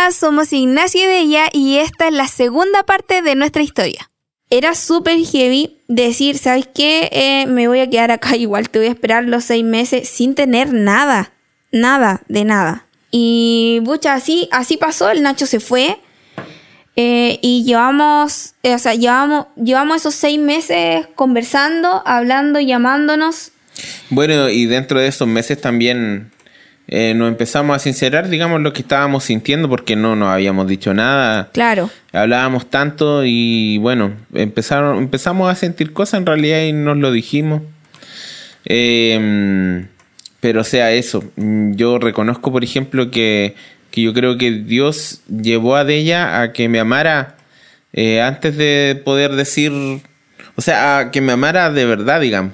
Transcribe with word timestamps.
Hola, 0.00 0.12
somos 0.12 0.50
Ignacio 0.54 1.02
y 1.02 1.06
Bella 1.06 1.48
y 1.52 1.76
esta 1.76 2.08
es 2.08 2.14
la 2.14 2.26
segunda 2.26 2.84
parte 2.84 3.20
de 3.20 3.34
nuestra 3.34 3.62
historia. 3.62 4.10
Era 4.48 4.74
súper 4.74 5.18
heavy 5.18 5.76
decir, 5.88 6.38
¿sabes 6.38 6.66
qué? 6.74 7.10
Eh, 7.12 7.46
me 7.46 7.68
voy 7.68 7.80
a 7.80 7.90
quedar 7.90 8.10
acá 8.10 8.34
igual, 8.36 8.70
te 8.70 8.78
voy 8.78 8.88
a 8.88 8.92
esperar 8.92 9.24
los 9.24 9.44
seis 9.44 9.62
meses 9.62 10.08
sin 10.08 10.34
tener 10.34 10.72
nada, 10.72 11.32
nada, 11.70 12.22
de 12.28 12.44
nada. 12.46 12.86
Y, 13.10 13.80
bucha, 13.82 14.14
así, 14.14 14.48
así 14.52 14.78
pasó, 14.78 15.10
el 15.10 15.22
Nacho 15.22 15.44
se 15.44 15.60
fue. 15.60 15.98
eh, 16.96 17.38
y 17.42 17.64
llevamos, 17.64 18.54
eh, 18.62 18.74
o 18.74 18.78
sea, 18.78 18.94
llevamos, 18.94 19.48
llevamos 19.62 19.98
esos 19.98 20.14
seis 20.14 20.38
meses 20.38 21.08
conversando, 21.14 22.02
hablando, 22.06 22.58
llamándonos. 22.58 23.52
Bueno, 24.08 24.48
y 24.48 24.64
dentro 24.64 24.98
de 24.98 25.08
esos 25.08 25.28
meses 25.28 25.60
también 25.60 26.32
eh, 26.92 27.14
nos 27.14 27.28
empezamos 27.28 27.76
a 27.76 27.78
sincerar, 27.78 28.28
digamos, 28.28 28.60
lo 28.60 28.72
que 28.72 28.82
estábamos 28.82 29.22
sintiendo, 29.22 29.68
porque 29.68 29.94
no 29.94 30.16
nos 30.16 30.28
habíamos 30.28 30.66
dicho 30.66 30.92
nada. 30.92 31.48
Claro. 31.52 31.88
Hablábamos 32.12 32.68
tanto 32.68 33.22
y 33.24 33.78
bueno, 33.78 34.12
empezaron, 34.34 34.98
empezamos 34.98 35.48
a 35.48 35.54
sentir 35.54 35.92
cosas 35.92 36.18
en 36.18 36.26
realidad 36.26 36.64
y 36.64 36.72
nos 36.72 36.96
lo 36.96 37.12
dijimos. 37.12 37.62
Eh, 38.64 39.86
pero 40.40 40.64
sea, 40.64 40.90
eso. 40.90 41.22
Yo 41.36 41.98
reconozco, 42.00 42.50
por 42.50 42.64
ejemplo, 42.64 43.12
que, 43.12 43.54
que 43.92 44.02
yo 44.02 44.12
creo 44.12 44.36
que 44.36 44.50
Dios 44.50 45.20
llevó 45.28 45.76
a 45.76 45.88
ella 45.88 46.40
a 46.40 46.52
que 46.52 46.68
me 46.68 46.80
amara 46.80 47.36
eh, 47.92 48.20
antes 48.20 48.56
de 48.56 49.00
poder 49.04 49.36
decir. 49.36 49.72
O 50.56 50.60
sea, 50.60 50.98
a 50.98 51.10
que 51.12 51.20
me 51.20 51.30
amara 51.30 51.70
de 51.70 51.84
verdad, 51.84 52.20
digamos. 52.20 52.52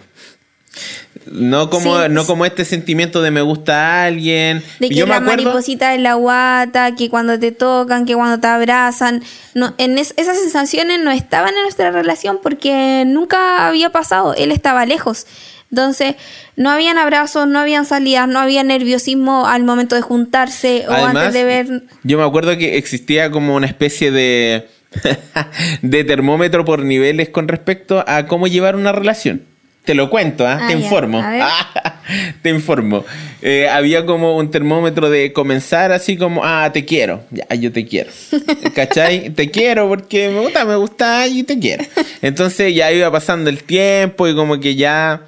No 1.31 1.71
como, 1.71 1.97
Sí. 2.03 2.09
no 2.11 2.25
como 2.27 2.45
este 2.47 2.65
sentimiento 2.65 3.21
de 3.23 3.31
me 3.31 3.41
gusta 3.43 3.75
a 3.75 4.05
alguien. 4.07 4.63
De 4.81 4.89
que 4.89 4.95
yo 4.95 5.07
me 5.07 5.11
la 5.11 5.17
acuerdo. 5.17 5.45
mariposita 5.45 5.95
en 5.95 6.03
la 6.03 6.15
guata, 6.15 6.95
que 6.95 7.09
cuando 7.11 7.39
te 7.39 7.53
tocan, 7.53 8.07
que 8.07 8.15
cuando 8.15 8.39
te 8.39 8.47
abrazan. 8.47 9.23
No, 9.55 9.75
en 9.79 9.99
es- 9.99 10.15
esas 10.17 10.39
sensaciones 10.39 11.01
no 11.03 11.11
estaban 11.11 11.55
en 11.55 11.63
nuestra 11.63 11.91
relación 11.91 12.39
porque 12.43 13.05
nunca 13.07 13.67
había 13.67 13.91
pasado. 13.91 14.35
Él 14.35 14.53
estaba 14.53 14.87
lejos. 14.87 15.27
Entonces, 15.71 16.15
no 16.55 16.71
habían 16.71 16.97
abrazos, 16.97 17.49
no 17.49 17.59
habían 17.59 17.87
salidas, 17.87 18.29
no 18.29 18.39
había 18.39 18.63
nerviosismo 18.63 19.49
al 19.49 19.65
momento 19.65 19.97
de 19.97 20.01
juntarse 20.03 20.85
o 20.89 20.93
antes 20.93 21.33
de 21.33 21.45
ver. 21.45 21.83
Yo 22.05 22.19
me 22.19 22.25
acuerdo 22.25 22.57
que 22.57 22.77
existía 22.79 23.33
como 23.33 23.57
una 23.57 23.67
especie 23.67 24.13
de, 24.13 24.69
de 25.83 26.05
termómetro 26.05 26.65
por 26.65 26.85
niveles 26.85 27.29
con 27.31 27.49
respecto 27.49 28.05
a 28.07 28.27
cómo 28.27 28.47
llevar 28.47 28.77
una 28.77 28.93
relación. 28.93 29.43
Te 29.87 29.95
lo 29.95 30.11
cuento, 30.11 30.45
¿ah? 30.45 30.59
Ah, 30.61 30.67
te 30.67 30.75
ya. 30.75 30.81
informo. 30.81 31.25
Te 32.43 32.51
informo. 32.51 33.05
Eh, 33.41 33.69
había 33.69 34.05
como 34.05 34.37
un 34.37 34.51
termómetro 34.51 35.11
de 35.11 35.33
comenzar 35.33 35.91
así 35.93 36.17
como, 36.17 36.45
ah, 36.45 36.71
te 36.73 36.85
quiero. 36.85 37.23
Ya, 37.31 37.47
yo 37.55 37.73
te 37.73 37.85
quiero. 37.87 38.11
¿Cachai? 38.75 39.31
te 39.31 39.51
quiero 39.51 39.89
porque 39.89 40.29
me 40.29 40.41
gusta, 40.41 40.65
me 40.65 40.77
gusta 40.77 41.27
y 41.27 41.43
te 41.43 41.59
quiero. 41.59 41.85
Entonces 42.23 42.75
ya 42.75 42.93
iba 42.93 43.11
pasando 43.11 43.49
el 43.49 43.63
tiempo 43.63 44.29
y 44.29 44.35
como 44.35 44.61
que 44.61 44.75
ya 44.77 45.23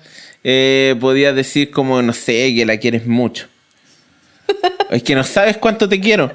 eh, 0.44 0.96
podías 1.00 1.34
decir 1.34 1.70
como, 1.70 2.02
no 2.02 2.12
sé, 2.12 2.52
que 2.54 2.66
la 2.66 2.76
quieres 2.78 3.06
mucho. 3.06 3.46
Es 4.90 5.02
que 5.02 5.14
no 5.14 5.22
sabes 5.22 5.56
cuánto 5.56 5.88
te 5.88 6.00
quiero. 6.00 6.32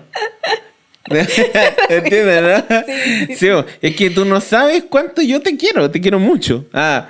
¿Entiendes, 1.89 2.41
no? 2.41 2.83
Sí, 3.35 3.47
es 3.81 3.95
que 3.95 4.09
tú 4.09 4.25
no 4.25 4.39
sabes 4.39 4.85
cuánto 4.89 5.21
yo 5.21 5.41
te 5.41 5.57
quiero, 5.57 5.89
te 5.89 5.99
quiero 5.99 6.19
mucho. 6.19 6.66
Ah, 6.73 7.09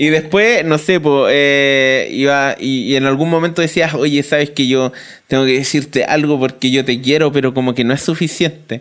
y 0.00 0.08
después, 0.08 0.64
no 0.64 0.78
sé, 0.78 0.98
po, 0.98 1.26
eh, 1.28 2.08
iba 2.10 2.56
y, 2.58 2.84
y 2.84 2.96
en 2.96 3.04
algún 3.04 3.28
momento 3.28 3.60
decías, 3.60 3.92
oye, 3.92 4.22
sabes 4.22 4.48
que 4.48 4.66
yo 4.66 4.94
tengo 5.28 5.44
que 5.44 5.58
decirte 5.58 6.06
algo 6.06 6.40
porque 6.40 6.70
yo 6.70 6.86
te 6.86 7.02
quiero, 7.02 7.30
pero 7.32 7.52
como 7.52 7.74
que 7.74 7.84
no 7.84 7.92
es 7.92 8.00
suficiente. 8.00 8.80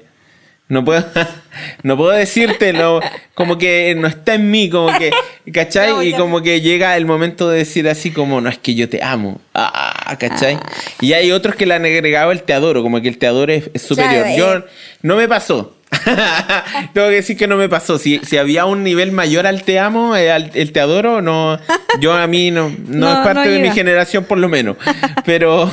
No 0.69 0.85
puedo, 0.85 1.03
no 1.83 1.97
puedo 1.97 2.11
decírtelo, 2.11 3.01
como 3.35 3.57
que 3.57 3.95
no 3.97 4.07
está 4.07 4.35
en 4.35 4.49
mí, 4.49 4.69
como 4.69 4.97
que, 4.97 5.11
¿cachai? 5.51 5.89
No, 5.89 6.03
y 6.03 6.13
como 6.13 6.41
que 6.41 6.61
llega 6.61 6.95
el 6.95 7.05
momento 7.05 7.49
de 7.49 7.57
decir 7.57 7.89
así 7.89 8.11
como, 8.11 8.39
no 8.39 8.47
es 8.47 8.57
que 8.57 8.73
yo 8.73 8.87
te 8.87 9.03
amo, 9.03 9.41
ah, 9.53 10.15
¿cachai? 10.17 10.57
Y 11.01 11.11
hay 11.11 11.33
otros 11.33 11.55
que 11.55 11.65
le 11.65 11.73
han 11.73 11.83
agregado 11.83 12.31
el 12.31 12.43
te 12.43 12.53
adoro, 12.53 12.81
como 12.81 13.01
que 13.01 13.09
el 13.09 13.17
te 13.17 13.27
adoro 13.27 13.51
es, 13.51 13.69
es 13.73 13.81
superior. 13.81 14.25
Yo, 14.37 14.55
eh. 14.55 14.63
no 15.01 15.17
me 15.17 15.27
pasó. 15.27 15.75
Tengo 16.93 17.07
que 17.09 17.15
decir 17.15 17.37
que 17.37 17.47
no 17.47 17.57
me 17.57 17.67
pasó. 17.69 17.97
Si, 17.97 18.19
si 18.23 18.37
había 18.37 18.65
un 18.65 18.83
nivel 18.83 19.11
mayor 19.11 19.47
al 19.47 19.63
te 19.63 19.79
amo, 19.79 20.15
eh, 20.15 20.31
al- 20.31 20.51
el 20.53 20.71
te 20.71 20.79
adoro, 20.79 21.21
no, 21.21 21.59
yo 21.99 22.13
a 22.13 22.27
mí 22.27 22.51
no, 22.51 22.69
no, 22.87 23.07
No, 23.07 23.11
es 23.11 23.17
parte 23.27 23.45
no 23.47 23.51
de 23.53 23.59
mi 23.59 23.71
generación 23.71 24.23
por 24.25 24.37
lo 24.37 24.47
menos. 24.49 24.77
Pero, 25.25 25.69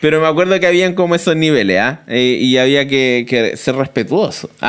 pero 0.00 0.20
me 0.20 0.26
acuerdo 0.26 0.58
que 0.60 0.66
habían 0.66 0.94
como 0.94 1.14
esos 1.14 1.36
niveles, 1.36 1.78
¿ah? 1.80 2.00
Eh, 2.08 2.38
y 2.40 2.56
había 2.58 2.86
que, 2.86 3.26
que 3.28 3.56
ser 3.56 3.74
respetuoso. 3.76 4.50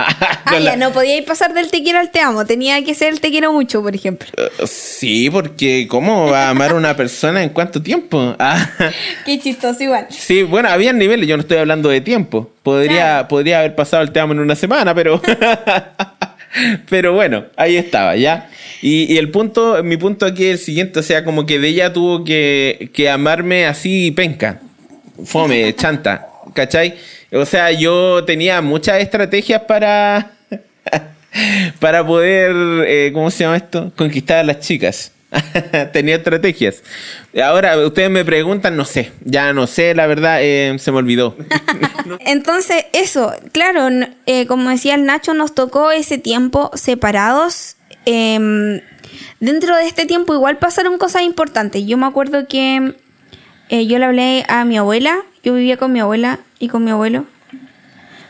Ah, 0.44 0.56
ya, 0.56 0.60
la- 0.60 0.76
no 0.76 0.92
podíais 0.92 1.24
pasar 1.24 1.54
del 1.54 1.70
te 1.70 1.82
quiero 1.84 2.00
al 2.00 2.12
te 2.12 2.20
amo. 2.20 2.46
Tenía 2.46 2.84
que 2.84 2.94
ser 2.94 3.14
el 3.14 3.22
te 3.22 3.30
quiero 3.30 3.54
mucho, 3.54 3.82
por 3.82 3.96
ejemplo. 3.96 4.28
Eh, 4.36 4.66
Sí, 4.68 5.30
porque 5.32 5.88
¿cómo 5.90 6.28
va 6.30 6.48
a 6.48 6.50
amar 6.50 6.72
a 6.72 6.76
una 6.76 6.96
persona 6.96 7.42
en 7.44 7.50
cuánto 7.50 7.82
tiempo? 7.82 8.36
Ah, 8.38 8.70
Qué 9.26 9.40
chistoso 9.40 9.82
igual. 9.84 10.08
sí, 10.10 10.44
bueno, 10.44 10.70
había 10.70 10.92
niveles, 10.94 11.28
yo 11.28 11.38
no 11.38 11.42
estoy 11.42 11.58
hablando 11.58 11.90
de 11.90 12.02
tiempo. 12.02 12.52
Podría, 12.64 12.96
Claro. 12.96 13.28
podría 13.28 13.60
haber 13.60 13.76
pasado 13.76 14.04
el 14.04 14.12
te 14.12 14.20
amo 14.20 14.34
en 14.34 14.40
una 14.40 14.56
semana, 14.56 14.94
pero. 14.94 15.22
pero 16.90 17.14
bueno, 17.14 17.46
ahí 17.56 17.76
estaba, 17.78 18.16
¿ya? 18.16 18.50
Y, 18.82 19.12
y 19.14 19.18
el 19.18 19.30
punto, 19.30 19.84
mi 19.84 19.98
punto 19.98 20.26
aquí 20.26 20.46
es 20.46 20.52
el 20.52 20.58
siguiente, 20.60 21.00
o 21.00 21.04
sea, 21.04 21.24
como 21.24 21.46
que 21.46 21.60
de 21.60 21.70
ella 21.70 21.94
tuvo 21.94 22.24
que, 22.24 22.90
que 22.94 23.10
amarme 23.10 23.66
así 23.66 24.12
penca. 24.12 24.60
Fome, 25.26 25.74
chanta, 25.76 26.28
¿cachai? 26.54 26.96
O 27.32 27.46
sea, 27.46 27.72
yo 27.72 28.24
tenía 28.26 28.62
muchas 28.62 29.00
estrategias 29.02 29.62
para. 29.62 30.32
para 31.80 32.06
poder, 32.06 32.54
eh, 32.88 33.12
¿cómo 33.14 33.32
se 33.32 33.44
llama 33.44 33.58
esto? 33.58 33.92
Conquistar 33.96 34.40
a 34.40 34.44
las 34.44 34.60
chicas. 34.60 35.14
Tenía 35.94 36.16
estrategias. 36.16 36.84
Ahora, 37.42 37.78
ustedes 37.86 38.10
me 38.10 38.26
preguntan, 38.26 38.76
no 38.76 38.86
sé, 38.86 39.12
ya 39.24 39.54
no 39.54 39.66
sé, 39.68 39.96
la 39.96 40.08
verdad, 40.08 40.40
eh, 40.42 40.76
se 40.80 40.92
me 40.92 40.98
olvidó. 40.98 41.36
Entonces, 42.20 42.86
eso, 42.94 43.34
claro, 43.52 43.88
eh, 44.26 44.46
como 44.48 44.70
decía 44.70 44.96
el 44.96 45.06
Nacho, 45.06 45.34
nos 45.34 45.56
tocó 45.56 45.92
ese 45.92 46.18
tiempo 46.18 46.72
separados. 46.74 47.78
Em, 48.06 48.82
dentro 49.40 49.76
de 49.76 49.86
este 49.86 50.06
tiempo 50.06 50.34
igual 50.34 50.58
pasaron 50.58 50.98
cosas 50.98 51.22
importantes. 51.22 51.86
Yo 51.86 51.98
me 51.98 52.08
acuerdo 52.08 52.48
que 52.48 52.96
eh, 53.70 53.88
yo 53.88 54.00
le 54.00 54.06
hablé 54.06 54.46
a 54.50 54.66
mi 54.66 54.78
abuela, 54.78 55.24
yo 55.44 55.54
vivía 55.54 55.78
con 55.78 55.94
mi 55.94 56.02
abuela 56.02 56.40
y 56.60 56.68
con 56.68 56.84
mi 56.84 56.92
abuelo. 56.92 57.26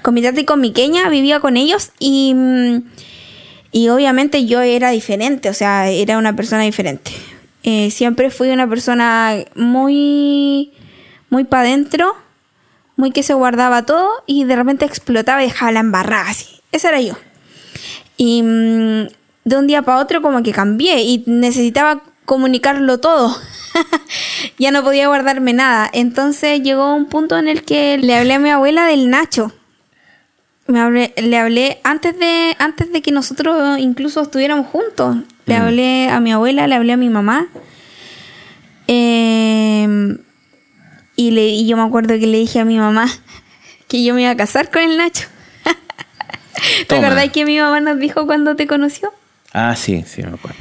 Con 0.04 0.14
mi 0.14 0.22
tata 0.22 0.40
y 0.40 0.46
con 0.46 0.62
mi 0.62 0.72
queña, 0.72 1.10
vivía 1.10 1.40
con 1.40 1.58
ellos 1.58 1.92
y, 2.00 2.34
mm, 2.36 2.82
y 3.72 3.90
obviamente 3.90 4.46
yo 4.46 4.62
era 4.62 4.90
diferente, 4.92 5.50
o 5.50 5.54
sea, 5.54 5.90
era 5.90 6.18
una 6.18 6.36
persona 6.36 6.64
diferente. 6.64 7.12
Eh, 7.64 7.92
siempre 7.92 8.30
fui 8.30 8.50
una 8.50 8.68
persona 8.68 9.36
muy, 9.56 10.74
muy 11.30 11.44
para 11.44 11.64
adentro, 11.64 12.16
muy 12.96 13.12
que 13.12 13.24
se 13.24 13.34
guardaba 13.34 13.86
todo 13.86 14.10
y 14.26 14.44
de 14.44 14.56
repente 14.56 14.86
explotaba 14.86 15.44
y 15.44 15.48
dejaba 15.48 15.72
la 15.72 15.80
embarrada 15.80 16.30
así. 16.30 16.48
Esa 16.72 16.90
era 16.90 17.02
yo. 17.02 17.16
Y 18.18 18.44
mm, 18.44 19.08
de 19.46 19.58
un 19.58 19.68
día 19.68 19.82
para 19.82 20.00
otro 20.00 20.22
como 20.22 20.44
que 20.44 20.52
cambié 20.52 21.02
y 21.04 21.24
necesitaba 21.28 22.04
comunicarlo 22.26 23.00
todo. 23.00 23.36
ya 24.58 24.72
no 24.72 24.84
podía 24.84 25.08
guardarme 25.08 25.54
nada. 25.54 25.90
Entonces 25.94 26.62
llegó 26.62 26.94
un 26.94 27.06
punto 27.06 27.38
en 27.38 27.48
el 27.48 27.64
que 27.64 27.98
le 27.98 28.16
hablé 28.16 28.34
a 28.34 28.40
mi 28.40 28.50
abuela 28.50 28.86
del 28.86 29.10
Nacho. 29.10 29.54
Me 30.68 30.80
hablé- 30.80 31.14
le 31.18 31.38
hablé 31.38 31.80
antes 31.84 32.18
de, 32.18 32.56
antes 32.60 32.92
de 32.92 33.02
que 33.02 33.12
nosotros 33.12 33.78
incluso 33.80 34.22
estuviéramos 34.22 34.68
juntos. 34.68 35.18
Le 35.46 35.58
Mm. 35.58 35.62
hablé 35.62 36.10
a 36.10 36.20
mi 36.20 36.32
abuela, 36.32 36.68
le 36.68 36.76
hablé 36.76 36.94
a 36.94 36.98
mi 36.98 37.10
mamá. 37.10 37.48
Em, 38.88 40.18
y, 41.16 41.32
le, 41.32 41.48
y 41.50 41.68
yo 41.68 41.78
me 41.78 41.84
acuerdo 41.84 42.18
que 42.20 42.28
le 42.28 42.38
dije 42.40 42.60
a 42.60 42.66
mi 42.66 42.78
mamá 42.78 43.08
que 43.88 44.04
yo 44.04 44.14
me 44.14 44.22
iba 44.24 44.32
a 44.32 44.38
casar 44.38 44.70
con 44.72 44.82
el 44.82 44.98
Nacho. 44.98 45.28
¿Te 46.80 46.86
Toma. 46.86 47.08
acordás 47.08 47.30
que 47.32 47.46
mi 47.46 47.58
mamá 47.60 47.80
nos 47.82 48.00
dijo 48.00 48.26
cuando 48.26 48.56
te 48.56 48.68
conoció? 48.68 49.12
Ah, 49.54 49.76
sí, 49.76 50.04
sí, 50.08 50.22
me 50.24 50.30
acuerdo. 50.30 50.58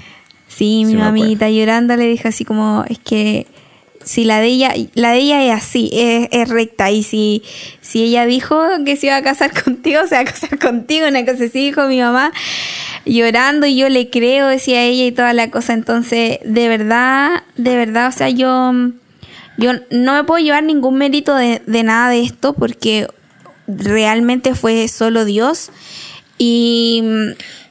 Sí, 0.48 0.84
mi 0.84 0.92
Sí, 0.92 0.96
mamita 0.98 1.48
llorando 1.48 1.96
le 1.96 2.04
dijo 2.08 2.28
así 2.28 2.44
como, 2.44 2.84
es 2.88 2.98
que 2.98 3.46
si 4.04 4.24
la 4.24 4.40
de 4.40 4.46
ella, 4.46 4.72
la 4.94 5.12
de 5.12 5.18
ella 5.18 5.44
es 5.44 5.52
así, 5.52 5.90
es, 5.92 6.28
es 6.32 6.48
recta, 6.48 6.90
y 6.90 7.02
si, 7.02 7.42
si 7.80 8.04
ella 8.04 8.26
dijo 8.26 8.58
que 8.84 8.96
se 8.96 9.06
iba 9.06 9.16
a 9.16 9.22
casar 9.22 9.50
contigo, 9.64 10.00
se 10.06 10.14
va 10.14 10.22
a 10.22 10.24
casar 10.24 10.58
contigo, 10.58 11.06
una 11.08 11.24
cosa 11.24 11.44
así 11.44 11.66
dijo 11.66 11.86
mi 11.86 12.00
mamá, 12.00 12.32
llorando, 13.04 13.66
y 13.66 13.76
yo 13.76 13.88
le 13.88 14.10
creo, 14.10 14.46
decía 14.48 14.82
ella 14.82 15.04
y 15.04 15.12
toda 15.12 15.32
la 15.32 15.50
cosa, 15.50 15.74
entonces, 15.74 16.38
de 16.44 16.68
verdad, 16.68 17.42
de 17.56 17.76
verdad, 17.76 18.08
o 18.08 18.12
sea, 18.12 18.30
yo, 18.30 18.72
yo 19.58 19.72
no 19.90 20.14
me 20.14 20.24
puedo 20.24 20.42
llevar 20.42 20.64
ningún 20.64 20.96
mérito 20.96 21.34
de, 21.34 21.62
de 21.66 21.82
nada 21.82 22.10
de 22.10 22.22
esto, 22.22 22.54
porque 22.54 23.06
realmente 23.66 24.54
fue 24.54 24.88
solo 24.88 25.24
Dios, 25.24 25.70
y... 26.38 27.02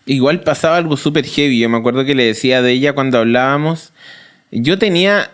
Igual 0.05 0.41
pasaba 0.41 0.77
algo 0.77 0.95
súper 0.95 1.25
heavy. 1.25 1.59
Yo 1.59 1.69
me 1.69 1.77
acuerdo 1.77 2.05
que 2.05 2.15
le 2.15 2.25
decía 2.25 2.61
de 2.61 2.71
ella 2.71 2.93
cuando 2.93 3.19
hablábamos. 3.19 3.93
Yo 4.51 4.79
tenía. 4.79 5.29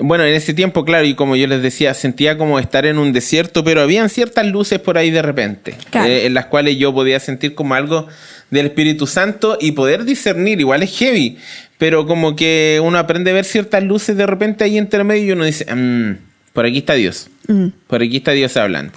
Bueno, 0.00 0.24
en 0.24 0.34
ese 0.34 0.54
tiempo, 0.54 0.84
claro, 0.84 1.06
y 1.06 1.14
como 1.14 1.36
yo 1.36 1.46
les 1.46 1.62
decía, 1.62 1.94
sentía 1.94 2.38
como 2.38 2.58
estar 2.58 2.86
en 2.86 2.98
un 2.98 3.12
desierto, 3.12 3.62
pero 3.64 3.82
habían 3.82 4.08
ciertas 4.08 4.46
luces 4.46 4.78
por 4.78 4.98
ahí 4.98 5.10
de 5.10 5.22
repente, 5.22 5.74
eh, 5.92 6.26
en 6.26 6.34
las 6.34 6.46
cuales 6.46 6.78
yo 6.78 6.92
podía 6.94 7.20
sentir 7.20 7.54
como 7.54 7.74
algo 7.74 8.06
del 8.50 8.66
Espíritu 8.66 9.06
Santo 9.06 9.58
y 9.60 9.72
poder 9.72 10.04
discernir, 10.04 10.60
igual 10.60 10.82
es 10.82 10.96
heavy, 10.98 11.38
pero 11.78 12.06
como 12.06 12.34
que 12.34 12.80
uno 12.82 12.98
aprende 12.98 13.30
a 13.30 13.34
ver 13.34 13.44
ciertas 13.44 13.82
luces 13.82 14.16
de 14.16 14.26
repente 14.26 14.64
ahí 14.64 14.78
entre 14.78 15.04
medio 15.04 15.24
y 15.24 15.32
uno 15.32 15.44
dice, 15.44 15.66
mmm, 15.74 16.12
por 16.52 16.66
aquí 16.66 16.78
está 16.78 16.94
Dios. 16.94 17.28
Mm. 17.46 17.68
Por 17.86 18.02
aquí 18.02 18.16
está 18.16 18.32
Dios 18.32 18.56
hablando. 18.56 18.92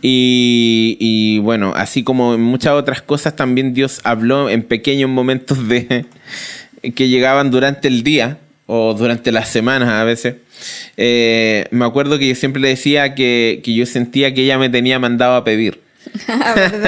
Y, 0.00 0.96
y, 1.00 1.38
bueno, 1.38 1.72
así 1.74 2.04
como 2.04 2.34
en 2.34 2.40
muchas 2.40 2.74
otras 2.74 3.02
cosas, 3.02 3.34
también 3.36 3.74
Dios 3.74 4.00
habló 4.04 4.48
en 4.48 4.62
pequeños 4.62 5.10
momentos 5.10 5.68
de 5.68 6.06
que 6.94 7.08
llegaban 7.08 7.50
durante 7.50 7.88
el 7.88 8.02
día 8.02 8.38
o 8.74 8.94
durante 8.94 9.30
las 9.32 9.50
semanas 9.50 9.90
a 9.90 10.02
veces. 10.02 10.36
Eh, 10.96 11.66
me 11.70 11.84
acuerdo 11.84 12.18
que 12.18 12.26
yo 12.26 12.34
siempre 12.34 12.62
le 12.62 12.68
decía 12.68 13.14
que, 13.14 13.60
yo 13.62 13.84
sentía 13.84 14.32
que 14.32 14.44
ella 14.44 14.56
me 14.56 14.70
tenía 14.70 14.98
mandado 14.98 15.34
a 15.34 15.44
pedir. 15.44 15.82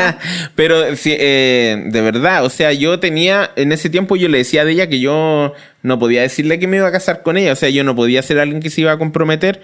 Pero 0.54 0.82
eh, 0.86 1.82
de 1.84 2.00
verdad, 2.00 2.42
o 2.42 2.48
sea, 2.48 2.72
yo 2.72 2.98
tenía, 3.00 3.50
en 3.56 3.70
ese 3.70 3.90
tiempo 3.90 4.16
yo 4.16 4.28
le 4.28 4.38
decía 4.38 4.64
de 4.64 4.72
ella 4.72 4.88
que 4.88 4.98
yo 4.98 5.52
no 5.82 5.98
podía 5.98 6.22
decirle 6.22 6.58
que 6.58 6.66
me 6.66 6.78
iba 6.78 6.88
a 6.88 6.92
casar 6.92 7.22
con 7.22 7.36
ella, 7.36 7.52
o 7.52 7.56
sea, 7.56 7.68
yo 7.68 7.84
no 7.84 7.94
podía 7.94 8.22
ser 8.22 8.38
alguien 8.38 8.62
que 8.62 8.70
se 8.70 8.80
iba 8.80 8.92
a 8.92 8.96
comprometer, 8.98 9.60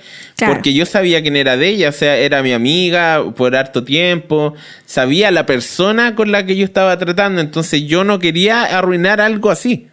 porque 0.46 0.74
yo 0.74 0.84
sabía 0.84 1.22
quién 1.22 1.36
era 1.36 1.56
de 1.56 1.68
ella, 1.68 1.88
o 1.88 1.92
sea, 1.92 2.18
era 2.18 2.42
mi 2.42 2.52
amiga 2.52 3.24
por 3.34 3.56
harto 3.56 3.82
tiempo, 3.82 4.52
sabía 4.84 5.30
la 5.30 5.46
persona 5.46 6.14
con 6.14 6.30
la 6.32 6.44
que 6.44 6.54
yo 6.54 6.66
estaba 6.66 6.98
tratando, 6.98 7.40
entonces 7.40 7.86
yo 7.86 8.04
no 8.04 8.18
quería 8.18 8.64
arruinar 8.64 9.22
algo 9.22 9.50
así 9.50 9.86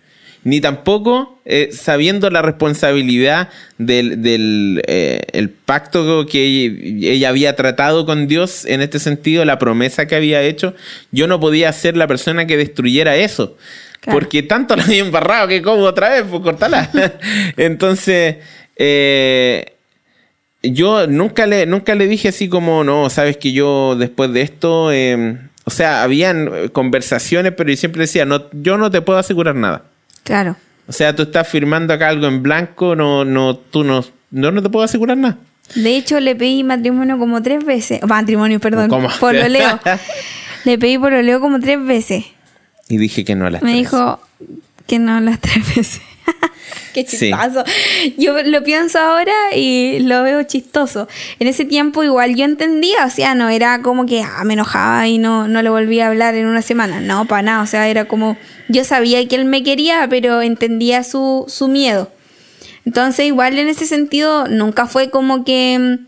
ni 0.43 0.61
tampoco 0.61 1.37
eh, 1.49 1.69
sabiendo 1.71 2.29
la 2.29 2.41
responsabilidad 2.41 3.47
del, 3.77 4.81
eh, 4.85 5.21
el 5.31 5.49
pacto 5.49 6.25
que 6.25 6.43
ella, 6.45 7.29
había 7.29 7.55
tratado 7.55 8.05
con 8.05 8.27
Dios 8.27 8.65
en 8.65 8.81
este 8.81 8.99
sentido, 8.99 9.45
la 9.45 9.59
promesa 9.59 10.07
que 10.07 10.15
había 10.15 10.41
hecho, 10.41 10.75
yo 11.11 11.27
no 11.27 11.39
podía 11.39 11.71
ser 11.71 11.95
la 11.95 12.05
persona 12.05 12.47
que 12.47 12.57
destruyera 12.57 13.15
eso. 13.15 13.55
Porque 14.11 14.43
tanto 14.43 14.75
la 14.75 14.83
había 14.83 14.99
embarrado 14.99 15.47
que 15.47 15.61
como 15.61 15.83
otra 15.83 16.09
vez, 16.09 16.23
pues 16.29 16.41
cortala. 16.41 16.89
Entonces, 17.57 18.37
eh, 18.75 19.73
yo 20.63 21.07
nunca 21.07 21.45
le, 21.45 21.65
nunca 21.65 21.95
le 21.95 22.07
dije 22.07 22.27
así 22.27 22.49
como, 22.49 22.83
no, 22.83 23.09
sabes 23.09 23.37
que 23.37 23.53
yo 23.53 23.95
después 23.97 24.33
de 24.33 24.41
esto, 24.41 24.91
o 25.63 25.69
sea, 25.71 26.03
habían 26.03 26.69
conversaciones, 26.69 27.53
pero 27.53 27.69
yo 27.69 27.77
siempre 27.77 28.01
decía, 28.01 28.25
no, 28.25 28.49
yo 28.51 28.77
no 28.77 28.91
te 28.91 29.01
puedo 29.01 29.19
asegurar 29.19 29.55
nada. 29.55 29.85
Claro. 30.27 30.57
O 30.87 30.91
sea, 30.91 31.15
tú 31.15 31.23
estás 31.23 31.47
firmando 31.47 31.93
acá 31.93 32.09
algo 32.09 32.27
en 32.27 32.43
blanco, 32.43 32.95
no, 32.95 33.23
no, 33.23 33.55
tú 33.55 33.83
no, 33.83 34.03
no, 34.31 34.51
no 34.51 34.61
te 34.61 34.69
puedo 34.69 34.83
asegurar 34.83 35.17
nada. 35.17 35.37
De 35.75 35.95
hecho, 35.95 36.19
le 36.19 36.35
pedí 36.35 36.63
matrimonio 36.63 37.17
como 37.17 37.41
tres 37.41 37.63
veces. 37.65 38.01
Matrimonio, 38.05 38.59
perdón. 38.59 38.89
¿Cómo? 38.89 39.09
Por 39.19 39.35
lo 39.35 39.47
leo. 39.47 39.79
le 40.65 40.77
pedí 40.77 40.97
por 40.97 41.13
lo 41.13 41.21
leo 41.21 41.39
como 41.39 41.59
tres 41.59 41.83
veces. 41.83 42.25
Y 42.89 42.97
dije 42.97 43.23
que 43.25 43.35
no 43.35 43.49
las 43.49 43.61
Me 43.61 43.73
dijo 43.73 44.19
que 44.85 44.99
no 44.99 45.19
las 45.21 45.39
tres 45.39 45.75
veces. 45.75 46.01
Qué 46.93 47.05
chistoso. 47.05 47.63
Yo 48.17 48.41
lo 48.43 48.63
pienso 48.63 48.99
ahora 48.99 49.33
y 49.55 49.99
lo 49.99 50.23
veo 50.23 50.43
chistoso. 50.43 51.07
En 51.39 51.47
ese 51.47 51.65
tiempo 51.65 52.03
igual 52.03 52.35
yo 52.35 52.45
entendía, 52.45 53.05
o 53.05 53.09
sea, 53.09 53.35
no 53.35 53.49
era 53.49 53.81
como 53.81 54.05
que 54.05 54.21
ah, 54.21 54.43
me 54.43 54.53
enojaba 54.53 55.07
y 55.07 55.17
no, 55.17 55.47
no 55.47 55.61
le 55.61 55.69
volví 55.69 55.99
a 55.99 56.07
hablar 56.07 56.35
en 56.35 56.47
una 56.47 56.61
semana. 56.61 56.99
No, 56.99 57.25
para 57.25 57.41
nada. 57.41 57.63
O 57.63 57.67
sea, 57.67 57.87
era 57.87 58.05
como 58.05 58.37
yo 58.67 58.83
sabía 58.83 59.25
que 59.27 59.35
él 59.35 59.45
me 59.45 59.63
quería, 59.63 60.07
pero 60.09 60.41
entendía 60.41 61.03
su, 61.03 61.45
su 61.47 61.67
miedo. 61.67 62.11
Entonces, 62.85 63.25
igual 63.25 63.57
en 63.59 63.67
ese 63.67 63.85
sentido, 63.85 64.47
nunca 64.47 64.87
fue 64.87 65.09
como 65.09 65.43
que 65.43 65.77
mm, 65.77 66.07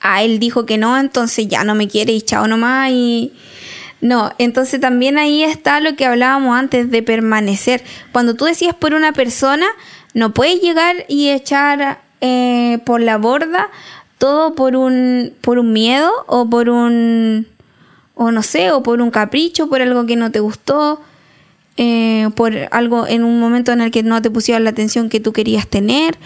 a 0.00 0.22
él 0.22 0.38
dijo 0.38 0.66
que 0.66 0.78
no, 0.78 0.98
entonces 0.98 1.48
ya 1.48 1.64
no 1.64 1.74
me 1.74 1.88
quiere 1.88 2.12
y 2.12 2.22
chao 2.22 2.46
nomás. 2.46 2.90
Y 2.90 3.32
no, 4.00 4.32
entonces 4.38 4.80
también 4.80 5.18
ahí 5.18 5.42
está 5.42 5.80
lo 5.80 5.94
que 5.96 6.06
hablábamos 6.06 6.56
antes 6.56 6.90
de 6.90 7.02
permanecer. 7.02 7.82
Cuando 8.12 8.34
tú 8.34 8.46
decías 8.46 8.74
por 8.74 8.94
una 8.94 9.12
persona, 9.12 9.66
no 10.14 10.32
puedes 10.32 10.60
llegar 10.60 11.04
y 11.08 11.28
echar 11.28 12.00
eh, 12.20 12.78
por 12.84 13.00
la 13.00 13.18
borda 13.18 13.68
todo 14.20 14.54
por 14.54 14.76
un, 14.76 15.32
por 15.40 15.58
un 15.58 15.72
miedo 15.72 16.12
o 16.26 16.48
por 16.48 16.68
un, 16.68 17.46
o 18.14 18.30
no 18.30 18.42
sé, 18.42 18.70
o 18.70 18.82
por 18.82 19.00
un 19.00 19.10
capricho, 19.10 19.70
por 19.70 19.80
algo 19.80 20.04
que 20.04 20.14
no 20.14 20.30
te 20.30 20.40
gustó. 20.40 21.00
Eh, 21.76 22.28
por 22.36 22.52
algo 22.72 23.06
en 23.06 23.24
un 23.24 23.40
momento 23.40 23.72
en 23.72 23.80
el 23.80 23.90
que 23.90 24.02
no 24.02 24.20
te 24.20 24.30
pusieron 24.30 24.64
la 24.64 24.70
atención 24.70 25.08
que 25.08 25.20
tú 25.20 25.32
querías 25.32 25.66
tener. 25.66 26.18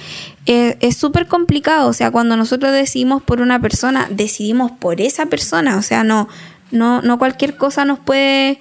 Eh, 0.47 0.77
es 0.81 0.97
súper 0.97 1.29
complicado, 1.29 1.89
o 1.89 1.93
sea, 1.93 2.11
cuando 2.11 2.37
nosotros 2.37 2.73
decidimos 2.73 3.23
por 3.23 3.41
una 3.41 3.61
persona, 3.61 4.09
decidimos 4.11 4.73
por 4.73 5.01
esa 5.01 5.27
persona, 5.27 5.77
o 5.77 5.83
sea, 5.83 6.03
no, 6.03 6.29
no, 6.75 7.01
no 7.03 7.19
cualquier 7.19 7.57
cosa 7.57 7.85
nos 7.85 7.99
puede 7.99 8.59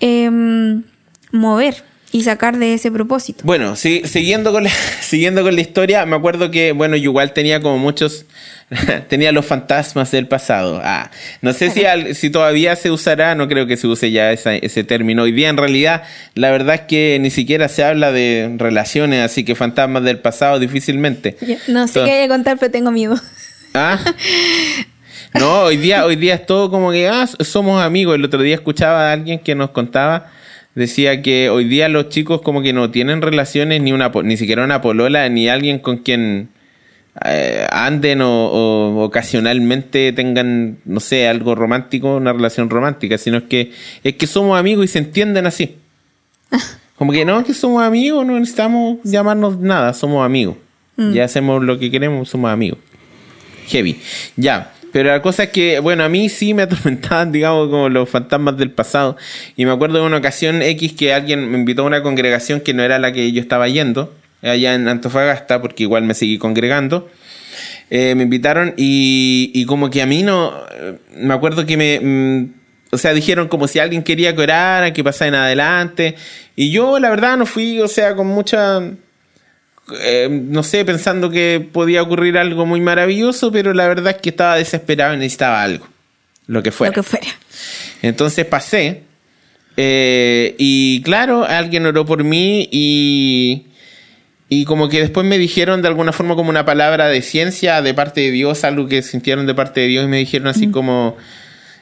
em, 0.00 0.82
mover 1.30 1.84
y 2.14 2.22
sacar 2.22 2.58
de 2.58 2.74
ese 2.74 2.92
propósito. 2.92 3.40
Bueno, 3.42 3.74
sí, 3.74 4.02
siguiendo, 4.04 4.52
con 4.52 4.62
la, 4.62 4.70
siguiendo 5.00 5.42
con 5.42 5.56
la 5.56 5.60
historia, 5.60 6.06
me 6.06 6.14
acuerdo 6.14 6.52
que, 6.52 6.70
bueno, 6.70 6.94
yo 6.94 7.10
igual 7.10 7.32
tenía 7.32 7.60
como 7.60 7.78
muchos, 7.78 8.24
tenía 9.08 9.32
los 9.32 9.44
fantasmas 9.44 10.12
del 10.12 10.28
pasado. 10.28 10.80
Ah, 10.84 11.10
no 11.42 11.52
sé 11.52 11.70
si, 11.70 11.82
si 12.14 12.30
todavía 12.30 12.76
se 12.76 12.92
usará, 12.92 13.34
no 13.34 13.48
creo 13.48 13.66
que 13.66 13.76
se 13.76 13.88
use 13.88 14.12
ya 14.12 14.30
ese 14.30 14.84
término. 14.84 15.24
Hoy 15.24 15.32
día 15.32 15.48
en 15.48 15.56
realidad, 15.56 16.04
la 16.34 16.52
verdad 16.52 16.76
es 16.76 16.80
que 16.82 17.18
ni 17.20 17.30
siquiera 17.30 17.68
se 17.68 17.82
habla 17.82 18.12
de 18.12 18.54
relaciones, 18.58 19.20
así 19.20 19.44
que 19.44 19.56
fantasmas 19.56 20.04
del 20.04 20.20
pasado 20.20 20.60
difícilmente. 20.60 21.36
No 21.66 21.88
sé 21.88 22.04
qué 22.04 22.12
hay 22.12 22.22
que 22.22 22.28
contar, 22.28 22.58
pero 22.60 22.70
tengo 22.70 22.92
miedo. 22.92 23.20
Ah. 23.74 23.98
No, 25.34 25.64
hoy 25.64 25.76
día, 25.76 26.06
hoy 26.06 26.16
día 26.16 26.34
es 26.34 26.46
todo 26.46 26.70
como 26.70 26.92
que 26.92 27.08
ah, 27.08 27.26
somos 27.26 27.82
amigos. 27.82 28.14
El 28.14 28.24
otro 28.24 28.40
día 28.40 28.54
escuchaba 28.54 29.10
a 29.10 29.12
alguien 29.12 29.40
que 29.40 29.54
nos 29.54 29.70
contaba 29.70 30.30
decía 30.74 31.22
que 31.22 31.50
hoy 31.50 31.64
día 31.64 31.88
los 31.88 32.08
chicos 32.08 32.42
como 32.42 32.62
que 32.62 32.72
no 32.72 32.90
tienen 32.90 33.22
relaciones 33.22 33.80
ni 33.80 33.92
una 33.92 34.10
ni 34.22 34.36
siquiera 34.36 34.64
una 34.64 34.80
polola 34.80 35.28
ni 35.28 35.48
alguien 35.48 35.78
con 35.78 35.98
quien 35.98 36.48
eh, 37.24 37.66
anden 37.70 38.20
o, 38.22 39.04
ocasionalmente 39.04 40.12
tengan 40.12 40.78
no 40.84 40.98
sé 40.98 41.28
algo 41.28 41.54
romántico 41.54 42.16
una 42.16 42.32
relación 42.32 42.70
romántica 42.70 43.18
sino 43.18 43.38
es 43.38 43.44
que 43.44 43.72
es 44.02 44.16
que 44.16 44.26
somos 44.26 44.58
amigos 44.58 44.84
y 44.84 44.88
se 44.88 44.98
entienden 44.98 45.46
así. 45.46 45.76
Como 46.96 47.10
que 47.10 47.24
no 47.24 47.40
es 47.40 47.46
que 47.46 47.54
somos 47.54 47.82
amigos 47.82 48.26
no 48.26 48.38
necesitamos 48.38 48.98
llamarnos 49.04 49.58
nada 49.58 49.92
somos 49.94 50.24
amigos. 50.24 50.56
Mm. 50.96 51.12
ya 51.12 51.24
hacemos 51.24 51.62
lo 51.62 51.78
que 51.78 51.90
queremos 51.90 52.28
somos 52.28 52.50
amigos. 52.50 52.78
Heavy. 53.66 54.00
Ya 54.36 54.72
pero 54.94 55.10
la 55.10 55.20
cosa 55.22 55.42
es 55.42 55.48
que, 55.48 55.80
bueno, 55.80 56.04
a 56.04 56.08
mí 56.08 56.28
sí 56.28 56.54
me 56.54 56.62
atormentaban, 56.68 57.32
digamos, 57.32 57.68
como 57.68 57.88
los 57.88 58.08
fantasmas 58.08 58.56
del 58.56 58.70
pasado. 58.70 59.16
Y 59.56 59.64
me 59.64 59.72
acuerdo 59.72 59.98
de 59.98 60.06
una 60.06 60.18
ocasión 60.18 60.62
X 60.62 60.92
que 60.92 61.12
alguien 61.12 61.50
me 61.50 61.58
invitó 61.58 61.82
a 61.82 61.86
una 61.86 62.00
congregación 62.00 62.60
que 62.60 62.74
no 62.74 62.84
era 62.84 63.00
la 63.00 63.10
que 63.12 63.32
yo 63.32 63.40
estaba 63.40 63.66
yendo, 63.66 64.14
allá 64.40 64.72
en 64.72 64.86
Antofagasta, 64.86 65.60
porque 65.60 65.82
igual 65.82 66.04
me 66.04 66.14
seguí 66.14 66.38
congregando. 66.38 67.10
Eh, 67.90 68.14
me 68.14 68.22
invitaron 68.22 68.72
y, 68.76 69.64
como 69.66 69.90
que 69.90 70.00
a 70.00 70.06
mí 70.06 70.22
no. 70.22 70.54
Me 71.16 71.34
acuerdo 71.34 71.66
que 71.66 71.76
me. 71.76 71.98
Mm, 72.00 72.54
o 72.92 72.96
sea, 72.96 73.14
dijeron 73.14 73.48
como 73.48 73.66
si 73.66 73.80
alguien 73.80 74.04
quería 74.04 74.36
que 74.36 74.42
orara, 74.42 74.92
que 74.92 75.02
pasara 75.02 75.26
en 75.26 75.34
adelante. 75.34 76.14
Y 76.54 76.70
yo, 76.70 77.00
la 77.00 77.10
verdad, 77.10 77.36
no 77.36 77.46
fui, 77.46 77.80
o 77.80 77.88
sea, 77.88 78.14
con 78.14 78.28
mucha 78.28 78.80
eh, 79.92 80.28
no 80.30 80.62
sé, 80.62 80.84
pensando 80.84 81.30
que 81.30 81.66
podía 81.72 82.02
ocurrir 82.02 82.38
algo 82.38 82.64
muy 82.64 82.80
maravilloso, 82.80 83.52
pero 83.52 83.74
la 83.74 83.86
verdad 83.86 84.14
es 84.16 84.22
que 84.22 84.30
estaba 84.30 84.56
desesperado 84.56 85.14
y 85.14 85.18
necesitaba 85.18 85.62
algo. 85.62 85.86
Lo 86.46 86.62
que 86.62 86.72
fuera. 86.72 86.90
Lo 86.90 87.02
que 87.02 87.08
fuera. 87.08 87.28
Entonces 88.02 88.46
pasé. 88.46 89.02
Eh, 89.76 90.54
y 90.58 91.02
claro, 91.02 91.44
alguien 91.44 91.86
oró 91.86 92.04
por 92.06 92.24
mí 92.24 92.68
y. 92.70 93.66
Y 94.50 94.66
como 94.66 94.88
que 94.88 95.00
después 95.00 95.26
me 95.26 95.38
dijeron 95.38 95.82
de 95.82 95.88
alguna 95.88 96.12
forma 96.12 96.36
como 96.36 96.50
una 96.50 96.64
palabra 96.64 97.08
de 97.08 97.22
ciencia 97.22 97.80
de 97.80 97.94
parte 97.94 98.20
de 98.20 98.30
Dios, 98.30 98.62
algo 98.62 98.86
que 98.86 99.02
sintieron 99.02 99.46
de 99.46 99.54
parte 99.54 99.80
de 99.80 99.86
Dios 99.88 100.04
y 100.04 100.08
me 100.08 100.18
dijeron 100.18 100.46
así 100.48 100.66
mm. 100.66 100.70
como 100.70 101.16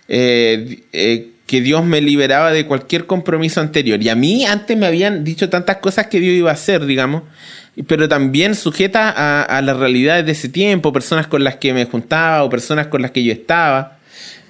eh, 0.09 0.78
que 1.47 1.61
Dios 1.61 1.85
me 1.85 2.00
liberaba 2.00 2.52
de 2.52 2.64
cualquier 2.64 3.06
compromiso 3.06 3.61
anterior. 3.61 4.00
Y 4.00 4.09
a 4.09 4.14
mí 4.14 4.47
antes 4.47 4.75
me 4.76 4.87
habían 4.87 5.25
dicho 5.25 5.50
tantas 5.50 5.78
cosas 5.78 6.06
que 6.06 6.21
Dios 6.21 6.35
iba 6.35 6.50
a 6.50 6.54
hacer, 6.54 6.87
digamos, 6.87 7.25
pero 7.86 8.08
también 8.08 8.54
sujeta 8.54 9.10
a, 9.10 9.42
a 9.42 9.62
las 9.62 9.76
realidades 9.76 10.26
de 10.26 10.32
ese 10.32 10.48
tiempo, 10.48 10.92
personas 10.92 11.26
con 11.26 11.42
las 11.42 11.56
que 11.56 11.72
me 11.72 11.84
juntaba 11.86 12.44
o 12.44 12.50
personas 12.50 12.88
con 12.88 13.02
las 13.02 13.10
que 13.10 13.24
yo 13.24 13.32
estaba. 13.32 13.98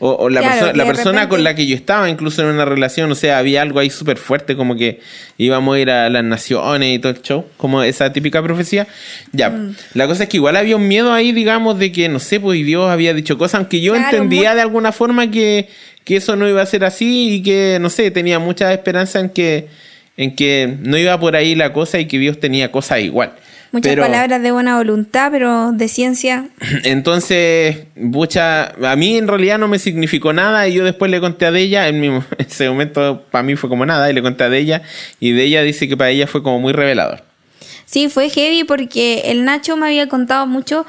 O, 0.04 0.28
la, 0.28 0.72
la 0.72 0.84
persona 0.84 1.28
con 1.28 1.44
la 1.44 1.54
que 1.54 1.64
yo 1.64 1.76
estaba, 1.76 2.10
incluso 2.10 2.42
en 2.42 2.48
una 2.48 2.64
relación, 2.64 3.12
o 3.12 3.14
sea, 3.14 3.38
había 3.38 3.62
algo 3.62 3.78
ahí 3.78 3.88
súper 3.88 4.18
fuerte, 4.18 4.56
como 4.56 4.74
que 4.74 4.98
íbamos 5.38 5.76
a 5.76 5.78
ir 5.78 5.90
a 5.90 6.10
las 6.10 6.24
naciones 6.24 6.96
y 6.96 6.98
todo 6.98 7.12
el 7.12 7.22
show, 7.22 7.46
como 7.56 7.84
esa 7.84 8.12
típica 8.12 8.42
profecía. 8.42 8.88
Ya, 9.30 9.50
mm. 9.50 9.76
la 9.94 10.08
cosa 10.08 10.24
es 10.24 10.28
que 10.28 10.38
igual 10.38 10.56
había 10.56 10.74
un 10.74 10.88
miedo 10.88 11.12
ahí, 11.12 11.30
digamos, 11.30 11.78
de 11.78 11.92
que, 11.92 12.08
no 12.08 12.18
sé, 12.18 12.40
pues 12.40 12.66
Dios 12.66 12.90
había 12.90 13.14
dicho 13.14 13.38
cosas, 13.38 13.60
aunque 13.60 13.80
yo 13.80 13.94
entendía 13.94 14.56
de 14.56 14.62
alguna 14.62 14.90
forma 14.90 15.30
que, 15.30 15.68
que 16.02 16.16
eso 16.16 16.34
no 16.34 16.48
iba 16.48 16.60
a 16.60 16.66
ser 16.66 16.84
así 16.84 17.34
y 17.34 17.42
que, 17.44 17.78
no 17.80 17.88
sé, 17.88 18.10
tenía 18.10 18.40
mucha 18.40 18.72
esperanza 18.72 19.20
en 19.20 19.30
que 19.30 19.68
en 20.16 20.34
que 20.34 20.76
no 20.80 20.96
iba 20.98 21.18
por 21.18 21.36
ahí 21.36 21.54
la 21.54 21.72
cosa 21.72 21.98
y 21.98 22.06
que 22.06 22.18
Dios 22.18 22.38
tenía 22.40 22.70
cosas 22.70 23.00
igual. 23.00 23.34
Muchas 23.72 23.96
palabras 23.96 24.42
de 24.42 24.52
buena 24.52 24.76
voluntad, 24.76 25.30
pero 25.32 25.72
de 25.72 25.88
ciencia. 25.88 26.46
Entonces, 26.84 27.84
mucha, 27.96 28.66
a 28.66 28.96
mí 28.96 29.16
en 29.16 29.26
realidad 29.26 29.58
no 29.58 29.66
me 29.66 29.78
significó 29.78 30.34
nada 30.34 30.68
y 30.68 30.74
yo 30.74 30.84
después 30.84 31.10
le 31.10 31.20
conté 31.20 31.46
a 31.46 31.56
ella, 31.56 31.88
en, 31.88 32.22
ese 32.38 32.68
momento 32.68 33.24
para 33.30 33.42
mí 33.42 33.56
fue 33.56 33.70
como 33.70 33.86
nada 33.86 34.10
y 34.10 34.12
le 34.12 34.20
conté 34.20 34.44
a 34.44 34.54
ella 34.54 34.82
y 35.20 35.32
de 35.32 35.44
ella 35.44 35.62
dice 35.62 35.88
que 35.88 35.96
para 35.96 36.10
ella 36.10 36.26
fue 36.26 36.42
como 36.42 36.60
muy 36.60 36.74
revelador. 36.74 37.24
Sí, 37.86 38.08
fue 38.08 38.28
heavy 38.28 38.64
porque 38.64 39.22
el 39.26 39.44
Nacho 39.44 39.76
me 39.76 39.86
había 39.86 40.08
contado 40.08 40.46
mucho 40.46 40.86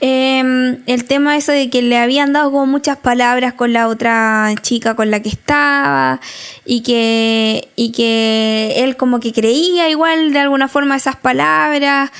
eh, 0.00 0.78
el 0.86 1.04
tema 1.04 1.36
eso 1.36 1.52
de 1.52 1.70
que 1.70 1.80
le 1.80 1.96
habían 1.96 2.32
dado 2.32 2.50
como 2.50 2.66
muchas 2.66 2.98
palabras 2.98 3.54
con 3.54 3.72
la 3.72 3.88
otra 3.88 4.54
chica 4.60 4.94
con 4.94 5.10
la 5.10 5.20
que 5.20 5.30
estaba 5.30 6.20
y 6.64 6.82
que, 6.82 7.68
y 7.76 7.92
que 7.92 8.74
él 8.84 8.96
como 8.96 9.20
que 9.20 9.32
creía 9.32 9.88
igual 9.88 10.32
de 10.32 10.40
alguna 10.40 10.68
forma 10.68 10.96
esas 10.96 11.16
palabras. 11.16 12.10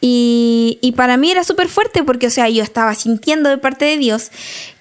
Y, 0.00 0.78
y 0.80 0.92
para 0.92 1.16
mí 1.16 1.30
era 1.30 1.42
súper 1.42 1.68
fuerte 1.68 2.04
porque, 2.04 2.28
o 2.28 2.30
sea, 2.30 2.48
yo 2.48 2.62
estaba 2.62 2.94
sintiendo 2.94 3.48
de 3.50 3.58
parte 3.58 3.84
de 3.84 3.96
Dios 3.96 4.30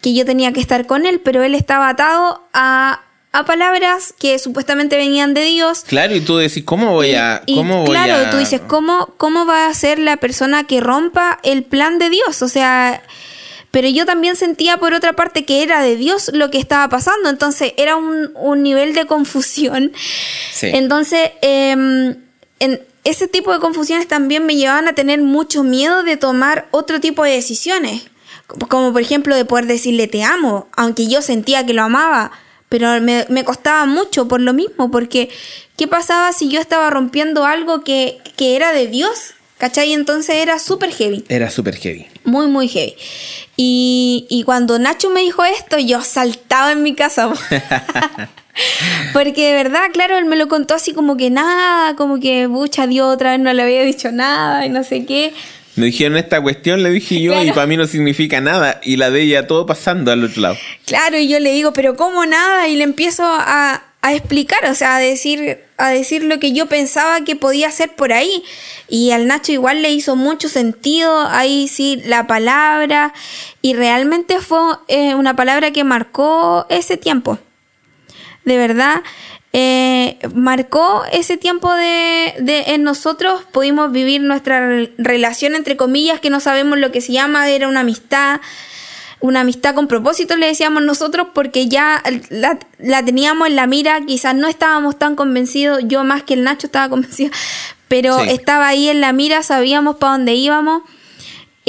que 0.01 0.13
yo 0.13 0.25
tenía 0.25 0.53
que 0.53 0.59
estar 0.59 0.85
con 0.85 1.05
él, 1.05 1.19
pero 1.19 1.43
él 1.43 1.55
estaba 1.55 1.89
atado 1.89 2.47
a 2.53 3.01
a 3.31 3.45
palabras 3.45 4.13
que 4.17 4.39
supuestamente 4.39 4.95
venían 4.95 5.33
de 5.33 5.43
Dios. 5.43 5.83
Claro, 5.87 6.15
y 6.15 6.21
tú 6.21 6.37
decís, 6.37 6.63
¿cómo 6.63 6.93
voy 6.93 7.13
a...? 7.13 7.43
cómo 7.45 7.81
voy 7.81 7.91
claro, 7.91 8.29
tú 8.31 8.37
dices, 8.37 8.61
¿cómo, 8.67 9.13
¿cómo 9.17 9.45
va 9.45 9.67
a 9.67 9.73
ser 9.73 9.99
la 9.99 10.17
persona 10.17 10.65
que 10.65 10.79
rompa 10.79 11.39
el 11.43 11.63
plan 11.63 11.99
de 11.99 12.09
Dios? 12.09 12.41
O 12.41 12.47
sea, 12.47 13.03
pero 13.71 13.89
yo 13.89 14.05
también 14.05 14.35
sentía 14.35 14.77
por 14.77 14.93
otra 14.93 15.13
parte 15.13 15.45
que 15.45 15.61
era 15.61 15.81
de 15.81 15.95
Dios 15.97 16.31
lo 16.33 16.49
que 16.49 16.57
estaba 16.57 16.87
pasando, 16.89 17.29
entonces 17.29 17.73
era 17.77 17.95
un, 17.95 18.63
nivel 18.63 18.95
de 18.95 19.05
confusión. 19.05 19.91
Entonces, 20.61 21.31
em, 21.41 22.15
en 22.59 22.81
ese 23.03 23.27
tipo 23.27 23.53
de 23.53 23.59
confusiones 23.59 24.07
también 24.07 24.45
me 24.45 24.55
llevaban 24.55 24.87
a 24.87 24.93
tener 24.93 25.21
mucho 25.21 25.63
miedo 25.63 26.03
de 26.03 26.17
tomar 26.17 26.67
otro 26.71 26.99
tipo 26.99 27.23
de 27.23 27.31
decisiones, 27.31 28.07
como 28.67 28.93
por 28.93 29.01
ejemplo 29.01 29.35
de 29.35 29.45
poder 29.45 29.67
decirle 29.67 30.07
te 30.07 30.23
amo, 30.23 30.69
aunque 30.75 31.07
yo 31.07 31.21
sentía 31.21 31.65
que 31.65 31.73
lo 31.73 31.83
amaba 31.83 32.31
pero 32.69 32.99
me, 33.01 33.25
me, 33.29 33.43
costaba 33.43 33.85
mucho 33.85 34.27
por 34.27 34.41
lo 34.41 34.53
mismo, 34.53 34.91
porque 34.91 35.29
¿qué 35.77 35.87
pasaba 35.87 36.33
si 36.33 36.49
yo 36.49 36.59
estaba 36.59 36.89
rompiendo 36.89 37.45
algo 37.45 37.83
que, 37.83 38.19
que 38.35 38.55
era 38.55 38.73
de 38.73 38.87
Dios? 38.87 39.33
¿Cachai? 39.57 39.93
Entonces 39.93 40.35
era 40.35 40.59
súper 40.59 40.91
heavy. 40.91 41.23
Era 41.29 41.49
súper 41.49 41.75
heavy. 41.77 42.05
Muy, 42.25 42.47
muy 42.47 42.67
heavy. 42.67 42.95
Y, 43.55 44.27
y, 44.29 44.43
cuando 44.43 44.77
Nacho 44.77 45.09
me 45.09 45.21
dijo 45.21 45.43
esto, 45.43 45.79
yo 45.79 46.03
saltaba 46.03 46.73
en 46.73 46.83
mi 46.83 46.93
casa. 46.93 47.31
Porque 49.13 49.47
de 49.47 49.53
verdad, 49.53 49.89
claro, 49.93 50.17
él 50.17 50.25
me 50.25 50.35
lo 50.35 50.47
contó 50.47 50.75
así 50.75 50.93
como 50.93 51.17
que 51.17 51.31
nada, 51.31 51.95
como 51.95 52.19
que, 52.19 52.45
bucha, 52.45 52.85
Dios 52.85 53.11
otra 53.11 53.31
vez 53.31 53.39
no 53.39 53.51
le 53.51 53.63
había 53.63 53.81
dicho 53.81 54.11
nada 54.11 54.63
y 54.65 54.69
no 54.69 54.83
sé 54.83 55.05
qué. 55.05 55.33
Me 55.77 55.85
dijeron 55.85 56.17
esta 56.17 56.41
cuestión, 56.41 56.81
le 56.81 56.89
dije 56.89 57.21
yo, 57.21 57.39
y 57.43 57.51
para 57.51 57.67
mí 57.67 57.77
no 57.77 57.85
significa 57.85 58.41
nada. 58.41 58.81
Y 58.83 58.95
la 58.95 59.11
de 59.11 59.21
ella 59.21 59.45
todo 59.45 59.67
pasando 59.67 60.11
al 60.11 60.23
otro 60.23 60.41
lado. 60.41 60.57
Claro, 60.87 61.19
y 61.19 61.27
yo 61.27 61.39
le 61.39 61.51
digo, 61.51 61.71
pero 61.71 61.95
¿cómo 61.95 62.25
nada? 62.25 62.67
Y 62.67 62.77
le 62.77 62.83
empiezo 62.83 63.23
a, 63.23 63.83
explicar, 64.09 64.65
o 64.65 64.73
sea, 64.73 64.95
a 64.95 64.99
decir, 64.99 65.59
a 65.77 65.89
decir 65.89 66.23
lo 66.23 66.39
que 66.39 66.51
yo 66.51 66.65
pensaba 66.65 67.21
que 67.21 67.35
podía 67.35 67.67
hacer 67.67 67.93
por 67.95 68.11
ahí. 68.11 68.43
Y 68.89 69.11
al 69.11 69.27
Nacho 69.27 69.51
igual 69.51 69.83
le 69.83 69.91
hizo 69.91 70.15
mucho 70.15 70.49
sentido, 70.49 71.27
ahí 71.27 71.67
sí, 71.67 72.01
la 72.05 72.25
palabra. 72.25 73.13
Y 73.61 73.75
realmente 73.75 74.39
fue 74.39 74.59
eh, 74.87 75.13
una 75.13 75.35
palabra 75.35 75.69
que 75.69 75.83
marcó 75.83 76.65
ese 76.69 76.97
tiempo. 76.97 77.37
De 78.45 78.57
verdad. 78.57 79.03
Eh, 79.53 80.19
marcó 80.35 81.03
ese 81.11 81.37
tiempo 81.37 81.73
de, 81.73 82.35
en 82.67 82.83
nosotros, 82.83 83.43
pudimos 83.51 83.91
vivir 83.91 84.21
nuestra 84.21 84.87
relación, 84.97 85.55
entre 85.55 85.77
comillas, 85.77 86.19
que 86.19 86.29
no 86.29 86.39
sabemos 86.39 86.77
lo 86.77 86.91
que 86.91 87.01
se 87.01 87.13
llama, 87.13 87.49
era 87.49 87.67
una 87.67 87.79
amistad, 87.79 88.41
una 89.19 89.41
amistad 89.41 89.73
con 89.73 89.87
propósito, 89.87 90.35
le 90.35 90.47
decíamos 90.47 90.83
nosotros, 90.83 91.27
porque 91.33 91.67
ya 91.67 92.03
la, 92.29 93.03
teníamos 93.03 93.47
en 93.47 93.55
la 93.55 93.67
mira, 93.67 94.01
quizás 94.05 94.35
no 94.35 94.47
estábamos 94.47 94.99
tan 94.99 95.15
convencidos, 95.15 95.79
yo 95.85 96.03
más 96.03 96.23
que 96.23 96.33
el 96.33 96.43
Nacho 96.43 96.67
estaba 96.67 96.89
convencido, 96.91 97.31
pero 97.87 98.19
estaba 98.19 98.67
ahí 98.67 98.89
en 98.89 99.01
la 99.01 99.13
mira, 99.13 99.43
sabíamos 99.43 99.95
para 99.95 100.13
dónde 100.13 100.35
íbamos. 100.35 100.83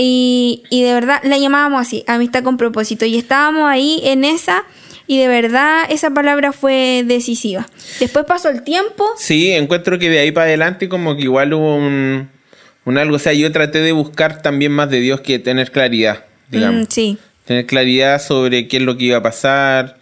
Y, 0.00 0.62
y 0.70 0.82
de 0.85 0.94
verdad 0.94 1.20
la 1.25 1.38
llamábamos 1.38 1.80
así, 1.80 2.04
amistad 2.06 2.44
con 2.44 2.56
propósito. 2.56 3.04
Y 3.04 3.18
estábamos 3.18 3.68
ahí 3.68 4.00
en 4.04 4.23
esa 4.23 4.64
y 5.08 5.18
de 5.18 5.26
verdad 5.26 5.84
esa 5.88 6.10
palabra 6.10 6.52
fue 6.52 7.02
decisiva. 7.04 7.66
Después 7.98 8.26
pasó 8.26 8.50
el 8.50 8.62
tiempo. 8.62 9.04
Sí, 9.16 9.50
encuentro 9.50 9.98
que 9.98 10.10
de 10.10 10.20
ahí 10.20 10.30
para 10.30 10.46
adelante 10.46 10.88
como 10.88 11.16
que 11.16 11.22
igual 11.22 11.54
hubo 11.54 11.76
un, 11.76 12.28
un 12.84 12.98
algo, 12.98 13.16
o 13.16 13.18
sea, 13.18 13.32
yo 13.32 13.50
traté 13.50 13.80
de 13.80 13.92
buscar 13.92 14.42
también 14.42 14.70
más 14.70 14.90
de 14.90 15.00
Dios 15.00 15.22
que 15.22 15.38
tener 15.38 15.72
claridad, 15.72 16.24
digamos. 16.50 16.82
Mm, 16.82 16.90
sí. 16.90 17.18
Tener 17.46 17.64
claridad 17.64 18.20
sobre 18.20 18.68
qué 18.68 18.76
es 18.76 18.82
lo 18.82 18.98
que 18.98 19.06
iba 19.06 19.16
a 19.16 19.22
pasar. 19.22 19.96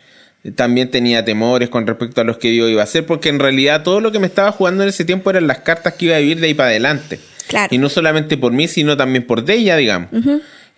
También 0.57 0.91
tenía 0.91 1.25
temores 1.25 1.69
con 1.69 1.87
respecto 1.87 2.21
a 2.21 2.25
los 2.25 2.39
que 2.39 2.51
Dios 2.51 2.69
iba 2.69 2.81
a 2.81 2.85
hacer, 2.85 3.07
porque 3.07 3.29
en 3.29 3.39
realidad 3.39 3.85
todo 3.85 4.01
lo 4.01 4.11
que 4.11 4.19
me 4.19 4.27
estaba 4.27 4.51
jugando 4.51 4.83
en 4.83 4.89
ese 4.89 5.05
tiempo 5.05 5.31
eran 5.31 5.47
las 5.47 5.61
cartas 5.61 5.95
que 5.95 6.07
iba 6.07 6.17
a 6.17 6.19
vivir 6.19 6.41
de 6.41 6.49
ahí 6.49 6.55
para 6.55 6.71
adelante. 6.71 7.21
Claro. 7.47 7.73
Y 7.73 7.79
no 7.79 7.89
solamente 7.89 8.37
por 8.37 8.53
mí, 8.53 8.67
sino 8.67 8.97
también 8.97 9.25
por 9.25 9.49
ella, 9.49 9.77
digamos. 9.77 10.11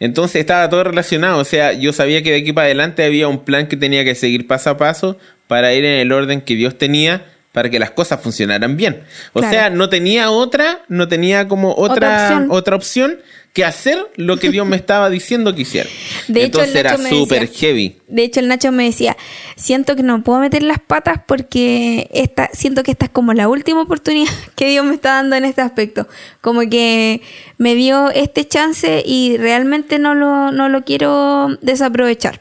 Entonces 0.00 0.40
estaba 0.40 0.68
todo 0.68 0.84
relacionado, 0.84 1.38
o 1.38 1.44
sea, 1.44 1.72
yo 1.72 1.92
sabía 1.92 2.22
que 2.22 2.30
de 2.30 2.38
aquí 2.38 2.52
para 2.52 2.66
adelante 2.66 3.04
había 3.04 3.26
un 3.26 3.44
plan 3.44 3.66
que 3.66 3.76
tenía 3.76 4.04
que 4.04 4.14
seguir 4.14 4.46
paso 4.46 4.70
a 4.70 4.76
paso 4.76 5.18
para 5.48 5.74
ir 5.74 5.84
en 5.84 5.98
el 6.00 6.12
orden 6.12 6.40
que 6.40 6.54
Dios 6.54 6.78
tenía 6.78 7.24
para 7.52 7.70
que 7.70 7.80
las 7.80 7.90
cosas 7.90 8.20
funcionaran 8.20 8.76
bien. 8.76 9.02
O 9.32 9.40
sea, 9.40 9.70
no 9.70 9.88
tenía 9.88 10.30
otra, 10.30 10.82
no 10.88 11.08
tenía 11.08 11.48
como 11.48 11.74
otra, 11.74 12.46
otra 12.50 12.76
opción 12.76 13.18
que 13.58 13.64
hacer 13.64 13.98
lo 14.14 14.36
que 14.36 14.50
Dios 14.50 14.68
me 14.68 14.76
estaba 14.84 15.10
diciendo 15.10 15.52
que 15.52 15.62
hiciera. 15.62 15.90
De 16.28 16.44
Entonces 16.44 16.76
hecho, 16.76 16.78
era 16.78 16.96
súper 16.96 17.48
heavy. 17.48 17.96
De 18.06 18.22
hecho, 18.22 18.38
el 18.38 18.46
Nacho 18.46 18.70
me 18.70 18.84
decía, 18.84 19.16
siento 19.56 19.96
que 19.96 20.04
no 20.04 20.22
puedo 20.22 20.38
meter 20.38 20.62
las 20.62 20.78
patas 20.78 21.20
porque 21.26 22.08
esta, 22.12 22.50
siento 22.52 22.84
que 22.84 22.92
esta 22.92 23.06
es 23.06 23.10
como 23.10 23.34
la 23.34 23.48
última 23.48 23.82
oportunidad 23.82 24.32
que 24.54 24.68
Dios 24.68 24.84
me 24.84 24.94
está 24.94 25.14
dando 25.14 25.34
en 25.34 25.44
este 25.44 25.60
aspecto. 25.60 26.06
Como 26.40 26.60
que 26.70 27.20
me 27.56 27.74
dio 27.74 28.10
este 28.10 28.46
chance 28.46 29.02
y 29.04 29.36
realmente 29.38 29.98
no 29.98 30.14
lo, 30.14 30.52
no 30.52 30.68
lo 30.68 30.84
quiero 30.84 31.48
desaprovechar. 31.60 32.40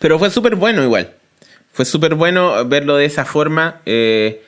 Pero 0.00 0.18
fue 0.18 0.28
súper 0.30 0.56
bueno 0.56 0.82
igual. 0.82 1.14
Fue 1.70 1.84
súper 1.84 2.16
bueno 2.16 2.66
verlo 2.66 2.96
de 2.96 3.04
esa 3.04 3.24
forma. 3.24 3.80
Eh, 3.86 4.42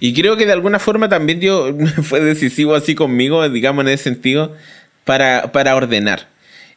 y 0.00 0.12
creo 0.12 0.36
que 0.36 0.44
de 0.44 0.52
alguna 0.52 0.80
forma 0.80 1.08
también 1.08 1.38
Dios 1.38 1.72
fue 2.02 2.18
decisivo 2.18 2.74
así 2.74 2.96
conmigo, 2.96 3.48
digamos 3.48 3.84
en 3.84 3.92
ese 3.92 4.02
sentido 4.02 4.56
para, 5.04 5.52
para 5.52 5.74
ordenar. 5.76 6.28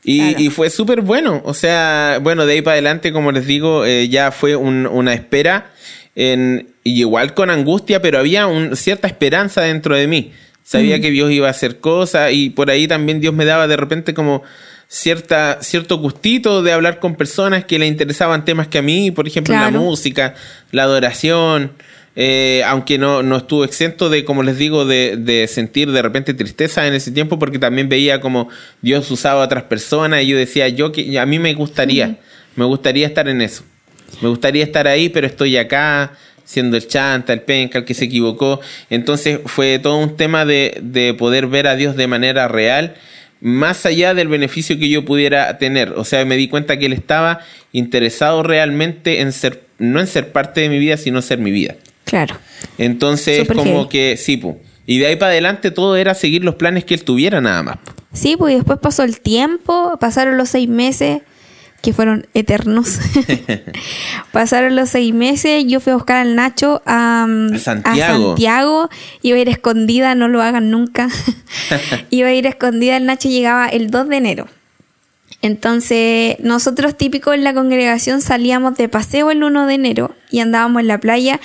Y, 0.08 0.50
fue 0.50 0.70
súper 0.70 1.02
bueno. 1.02 1.42
O 1.46 1.54
sea, 1.54 2.20
bueno, 2.22 2.46
de 2.46 2.54
ahí 2.54 2.62
para 2.62 2.74
adelante, 2.74 3.12
como 3.12 3.32
les 3.32 3.48
digo, 3.48 3.86
eh, 3.86 4.08
ya 4.08 4.32
fue 4.32 4.56
una 4.56 5.14
espera. 5.14 5.72
En, 6.16 6.70
y 6.84 7.00
igual 7.00 7.34
con 7.34 7.50
angustia, 7.50 8.02
pero 8.02 8.20
había 8.20 8.48
un, 8.48 8.76
cierta 8.76 9.08
esperanza 9.08 9.62
dentro 9.62 9.96
de 9.96 10.08
mí. 10.08 10.32
Sabía 10.64 11.00
que 11.00 11.12
Dios 11.12 11.32
iba 11.32 11.48
a 11.48 11.52
hacer 11.52 11.80
cosas 11.80 12.32
y 12.32 12.50
por 12.50 12.72
ahí 12.72 12.88
también 12.88 13.20
Dios 13.20 13.34
me 13.34 13.46
daba 13.46 13.68
de 13.68 13.78
repente 13.78 14.16
como 14.16 14.42
cierta, 14.88 15.60
cierto 15.62 15.98
gustito 15.98 16.64
de 16.64 16.72
hablar 16.72 17.00
con 17.00 17.16
personas 17.16 17.66
que 17.66 17.78
le 17.78 17.86
interesaban 17.86 18.46
temas 18.46 18.68
que 18.68 18.80
a 18.80 18.82
mí, 18.82 19.12
por 19.12 19.28
ejemplo, 19.28 19.54
la 19.54 19.70
música, 19.72 20.36
la 20.72 20.84
adoración. 20.84 21.74
Eh, 22.18 22.64
aunque 22.66 22.98
no, 22.98 23.24
no 23.24 23.38
estuvo 23.38 23.66
exento 23.66 24.10
de, 24.10 24.24
como 24.24 24.42
les 24.42 24.58
digo, 24.58 24.86
de, 24.86 25.50
sentir 25.50 25.92
de 25.92 26.02
repente 26.02 26.34
tristeza 26.34 26.88
en 26.88 26.94
ese 26.94 27.12
tiempo, 27.12 27.40
porque 27.40 27.60
también 27.60 27.90
veía 27.90 28.22
como 28.22 28.50
Dios 28.82 29.12
usaba 29.12 29.42
a 29.42 29.46
otras 29.46 29.64
personas 29.64 30.24
y 30.24 30.28
yo 30.28 30.38
decía, 30.38 30.70
yo 30.70 30.92
que 30.92 31.20
a 31.20 31.26
mí 31.26 31.40
me 31.40 31.54
gustaría, 31.54 32.18
me 32.56 32.66
gustaría 32.66 33.08
estar 33.08 33.28
en 33.28 33.42
eso. 33.42 33.64
Me 34.22 34.30
gustaría 34.30 34.64
estar 34.64 34.88
ahí, 34.88 35.10
pero 35.10 35.28
estoy 35.28 35.58
acá 35.58 36.14
siendo 36.46 36.78
el 36.78 36.88
chanta, 36.88 37.34
el 37.34 37.42
penca, 37.42 37.80
el 37.80 37.86
que 37.86 37.94
se 37.94 38.06
equivocó. 38.06 38.62
Entonces 38.90 39.40
fue 39.46 39.80
todo 39.80 39.98
un 39.98 40.16
tema 40.16 40.46
de, 40.46 40.78
de 40.82 41.14
poder 41.14 41.48
ver 41.48 41.68
a 41.68 41.76
Dios 41.76 41.98
de 41.98 42.08
manera 42.08 42.48
real 42.48 42.96
más 43.42 43.86
allá 43.86 44.14
del 44.14 44.28
beneficio 44.28 44.80
que 44.80 44.90
yo 44.90 45.06
pudiera 45.06 45.58
tener. 45.58 45.92
O 45.92 46.06
sea, 46.06 46.24
me 46.26 46.38
di 46.38 46.48
cuenta 46.48 46.78
que 46.78 46.86
él 46.86 46.94
estaba 46.94 47.42
interesado 47.74 48.42
realmente 48.42 49.22
en 49.22 49.32
ser, 49.34 49.64
no 49.78 50.00
en 50.00 50.08
ser 50.08 50.32
parte 50.32 50.62
de 50.62 50.70
mi 50.70 50.80
vida, 50.80 50.98
sino 50.98 51.22
ser 51.22 51.40
mi 51.40 51.52
vida. 51.52 51.76
Claro. 52.06 52.36
Entonces, 52.78 53.48
como 53.48 53.90
que 53.90 54.16
sí, 54.18 54.38
pues. 54.38 54.56
Y 54.88 55.00
de 55.00 55.08
ahí 55.08 55.16
para 55.16 55.32
adelante 55.32 55.72
todo 55.72 55.96
era 55.96 56.14
seguir 56.14 56.44
los 56.44 56.56
planes 56.56 56.86
que 56.86 56.94
él 56.94 57.04
tuviera 57.04 57.42
nada 57.42 57.64
más. 57.64 57.78
Sí, 58.14 58.36
pues 58.38 58.56
después 58.56 58.80
pasó 58.80 59.04
el 59.04 59.20
tiempo, 59.20 59.98
pasaron 60.00 60.38
los 60.38 60.50
seis 60.50 60.70
meses, 60.70 61.22
que 61.82 61.92
fueron 61.92 62.28
eternos. 62.34 63.00
pasaron 64.32 64.76
los 64.76 64.90
seis 64.90 65.14
meses, 65.14 65.66
yo 65.68 65.80
fui 65.80 65.92
a 65.92 65.96
buscar 65.96 66.18
al 66.18 66.36
Nacho 66.36 66.82
a, 66.86 67.26
mm, 67.28 67.56
a, 67.56 67.60
Santiago. 67.60 68.14
a 68.14 68.28
Santiago. 68.28 68.90
Iba 69.22 69.38
a 69.38 69.42
ir 69.42 69.50
escondida, 69.50 70.16
no 70.16 70.28
lo 70.28 70.42
hagan 70.42 70.70
nunca. 70.70 71.10
Iba 72.12 72.30
a 72.30 72.34
ir 72.34 72.46
escondida, 72.46 72.96
el 72.98 73.06
Nacho 73.06 73.28
llegaba 73.28 73.68
el 73.68 73.90
2 73.90 74.08
de 74.10 74.18
enero. 74.18 74.48
Entonces, 75.42 76.38
nosotros 76.40 76.96
típicos 76.96 77.36
en 77.36 77.44
la 77.44 77.54
congregación 77.54 78.22
salíamos 78.22 78.78
de 78.78 78.90
paseo 78.90 79.30
el 79.30 79.44
1 79.44 79.68
de 79.68 79.74
enero 79.74 80.16
y 80.32 80.40
andábamos 80.40 80.82
en 80.82 80.88
la 80.88 81.00
playa 81.00 81.40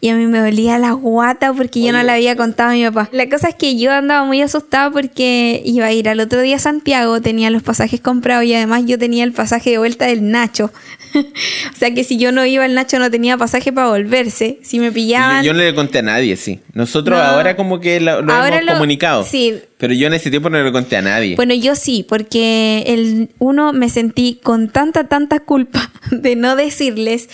y 0.00 0.08
a 0.08 0.14
mí 0.14 0.26
me 0.26 0.38
dolía 0.38 0.78
la 0.78 0.92
guata 0.92 1.52
porque 1.52 1.82
yo 1.82 1.92
no 1.92 2.02
le 2.02 2.12
había 2.12 2.36
contado 2.36 2.70
a 2.70 2.72
mi 2.74 2.84
papá. 2.84 3.08
La 3.12 3.28
cosa 3.28 3.48
es 3.48 3.54
que 3.54 3.76
yo 3.76 3.92
andaba 3.92 4.24
muy 4.24 4.40
asustada 4.42 4.90
porque 4.90 5.62
iba 5.64 5.86
a 5.86 5.92
ir 5.92 6.08
al 6.08 6.20
otro 6.20 6.40
día 6.40 6.56
a 6.56 6.58
Santiago, 6.58 7.20
tenía 7.20 7.50
los 7.50 7.62
pasajes 7.62 8.00
comprados 8.00 8.44
y 8.44 8.54
además 8.54 8.82
yo 8.86 8.98
tenía 8.98 9.24
el 9.24 9.32
pasaje 9.32 9.70
de 9.70 9.78
vuelta 9.78 10.06
del 10.06 10.30
Nacho. 10.30 10.72
o 11.14 11.76
sea 11.76 11.92
que 11.92 12.04
si 12.04 12.18
yo 12.18 12.32
no 12.32 12.44
iba, 12.46 12.64
el 12.64 12.74
Nacho 12.74 12.98
no 12.98 13.10
tenía 13.10 13.36
pasaje 13.36 13.72
para 13.72 13.88
volverse. 13.88 14.58
Si 14.62 14.78
me 14.78 14.92
pillaban... 14.92 15.44
Yo, 15.44 15.52
no 15.52 15.60
le 15.60 15.74
conté 15.74 15.98
a 15.98 16.02
nadie, 16.02 16.36
sí. 16.36 16.60
Nosotros 16.72 17.18
ahora 17.18 17.56
como 17.56 17.80
que 17.80 18.00
lo, 18.00 18.20
hemos 18.20 18.72
comunicado. 18.72 19.24
Sí. 19.24 19.60
Pero 19.78 19.94
yo 19.94 20.06
en 20.06 20.14
ese 20.14 20.30
tiempo 20.30 20.50
no 20.50 20.62
le 20.62 20.72
conté 20.72 20.96
a 20.96 21.02
nadie. 21.02 21.36
Bueno, 21.36 21.54
yo 21.54 21.74
sí, 21.74 22.04
porque 22.06 22.84
el 22.86 23.30
uno 23.38 23.72
me 23.72 23.88
sentí 23.88 24.38
con 24.42 24.68
tanta, 24.68 25.08
tanta 25.08 25.40
culpa 25.40 25.90
de 26.10 26.36
no 26.36 26.54
decirles 26.54 27.28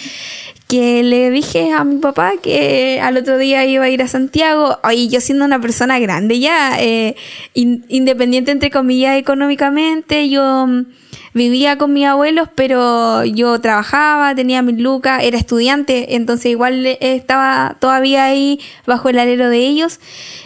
que 0.68 1.02
le 1.02 1.30
dije 1.30 1.72
a 1.72 1.84
mi 1.84 1.98
papá 1.98 2.32
que 2.42 3.00
al 3.00 3.16
otro 3.16 3.38
día 3.38 3.64
iba 3.64 3.84
a 3.84 3.88
ir 3.88 4.02
a 4.02 4.08
Santiago, 4.08 4.78
y 4.92 5.08
yo 5.08 5.20
siendo 5.20 5.44
una 5.44 5.60
persona 5.60 5.98
grande 5.98 6.40
ya, 6.40 6.76
eh, 6.80 7.14
independiente 7.54 8.50
entre 8.50 8.70
comillas 8.70 9.16
económicamente, 9.16 10.28
yo 10.28 10.66
mm, 10.66 10.86
vivía 11.34 11.78
con 11.78 11.92
mis 11.92 12.06
abuelos, 12.06 12.48
pero 12.54 13.24
yo 13.24 13.60
trabajaba, 13.60 14.34
tenía 14.34 14.62
mis 14.62 14.78
lucas, 14.78 15.22
era 15.22 15.38
estudiante, 15.38 16.16
entonces 16.16 16.46
igual 16.46 16.84
estaba 17.00 17.76
todavía 17.78 18.24
ahí 18.24 18.58
bajo 18.86 19.08
el 19.08 19.18
alero 19.18 19.48
de 19.50 19.58
ellos 19.58 20.00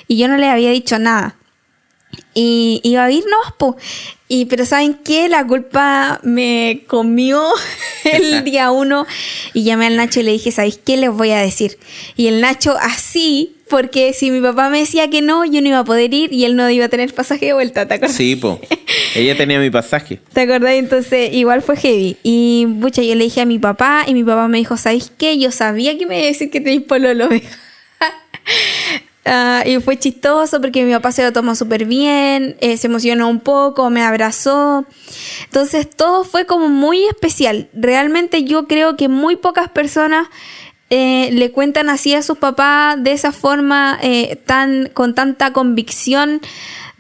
y 0.07 0.19
yo 0.19 0.29
no 0.29 0.37
le 0.37 0.49
había 0.49 0.71
dicho 0.71 0.99
nada. 0.99 1.40
Y 2.35 2.81
iba 2.85 3.05
a 3.05 3.11
irnos, 3.11 3.55
pues. 3.59 3.75
Y, 4.29 4.45
pero 4.45 4.65
¿saben 4.65 4.95
qué? 4.95 5.29
La 5.29 5.45
culpa 5.45 6.21
me 6.23 6.85
comió 6.87 7.43
el 8.05 8.45
día 8.45 8.71
uno 8.71 9.07
y 9.55 9.65
llamé 9.65 9.87
al 9.87 9.97
Nacho 9.97 10.21
y 10.21 10.23
le 10.23 10.33
dije, 10.33 10.53
¿sabéis 10.53 10.79
qué 10.79 10.97
les 10.97 11.11
voy 11.11 11.31
a 11.31 11.41
decir? 11.41 11.79
Y 12.17 12.29
el 12.29 12.41
Nacho 12.41 12.77
así, 12.81 13.57
porque 13.69 14.13
si 14.13 14.31
mi 14.31 14.41
papá 14.41 14.71
me 14.71 14.79
decía 14.79 15.11
que 15.11 15.21
no, 15.21 15.45
yo 15.45 15.61
no 15.61 15.69
iba 15.69 15.81
a 15.81 15.85
poder 15.85 16.15
ir 16.15 16.33
y 16.33 16.45
él 16.45 16.55
no 16.55 16.71
iba 16.71 16.85
a 16.85 16.89
tener 16.89 17.13
pasaje 17.13 17.47
de 17.47 17.53
vuelta, 17.55 17.89
¿te 17.89 17.95
acuerdas? 17.95 18.17
Sí, 18.17 18.37
po. 18.37 18.61
Ella 19.17 19.37
tenía 19.37 19.59
mi 19.59 19.71
pasaje. 19.71 20.21
¿Te 20.33 20.43
acordás? 20.43 20.75
Entonces, 20.75 21.33
igual 21.33 21.63
fue 21.63 21.77
heavy. 21.77 22.17
Y, 22.23 22.69
pucha, 22.81 23.03
yo 23.03 23.17
le 23.17 23.25
dije 23.25 23.41
a 23.41 23.47
mi 23.47 23.59
papá 23.59 24.05
y 24.07 24.15
mi 24.15 24.23
papá 24.23 24.47
me 24.47 24.59
dijo, 24.59 24.77
¿sabéis 24.77 25.11
qué? 25.19 25.39
Yo 25.39 25.51
sabía 25.51 25.99
que 25.99 26.07
me 26.07 26.19
iba 26.19 26.27
a 26.27 26.29
decir 26.29 26.51
que 26.51 26.61
tenéis 26.61 26.83
pololo. 26.83 27.29
Ah, 29.27 29.63
y 29.67 29.79
fue 29.81 29.99
chistoso 29.99 30.61
porque 30.61 30.85
mi 30.85 30.93
papá 30.93 31.13
se 31.13 31.23
lo 31.23 31.33
tomó 31.33 31.55
súper 31.55 31.85
bien, 31.85 32.57
eh, 32.61 32.79
se 32.79 32.87
emocionó 32.87 33.29
un 33.29 33.41
poco, 33.41 33.91
me 33.91 34.03
abrazó. 34.03 34.87
Entonces 35.45 35.89
todo 35.89 36.25
fue 36.25 36.47
como 36.47 36.69
muy 36.69 37.05
especial. 37.07 37.69
Realmente 37.75 38.45
yo 38.45 38.67
creo 38.67 38.97
que 38.97 39.09
muy 39.09 39.37
pocas 39.37 39.69
personas 39.69 40.29
eh, 40.89 41.31
le 41.33 41.53
cuentan 41.53 41.91
así 41.91 42.15
a 42.15 42.23
sus 42.23 42.39
papás 42.39 43.03
de 43.03 43.13
esa 43.13 43.31
forma, 43.31 43.99
eh, 44.03 44.37
tan, 44.47 44.89
con 44.89 45.15
tanta 45.15 45.53
convicción 45.53 46.41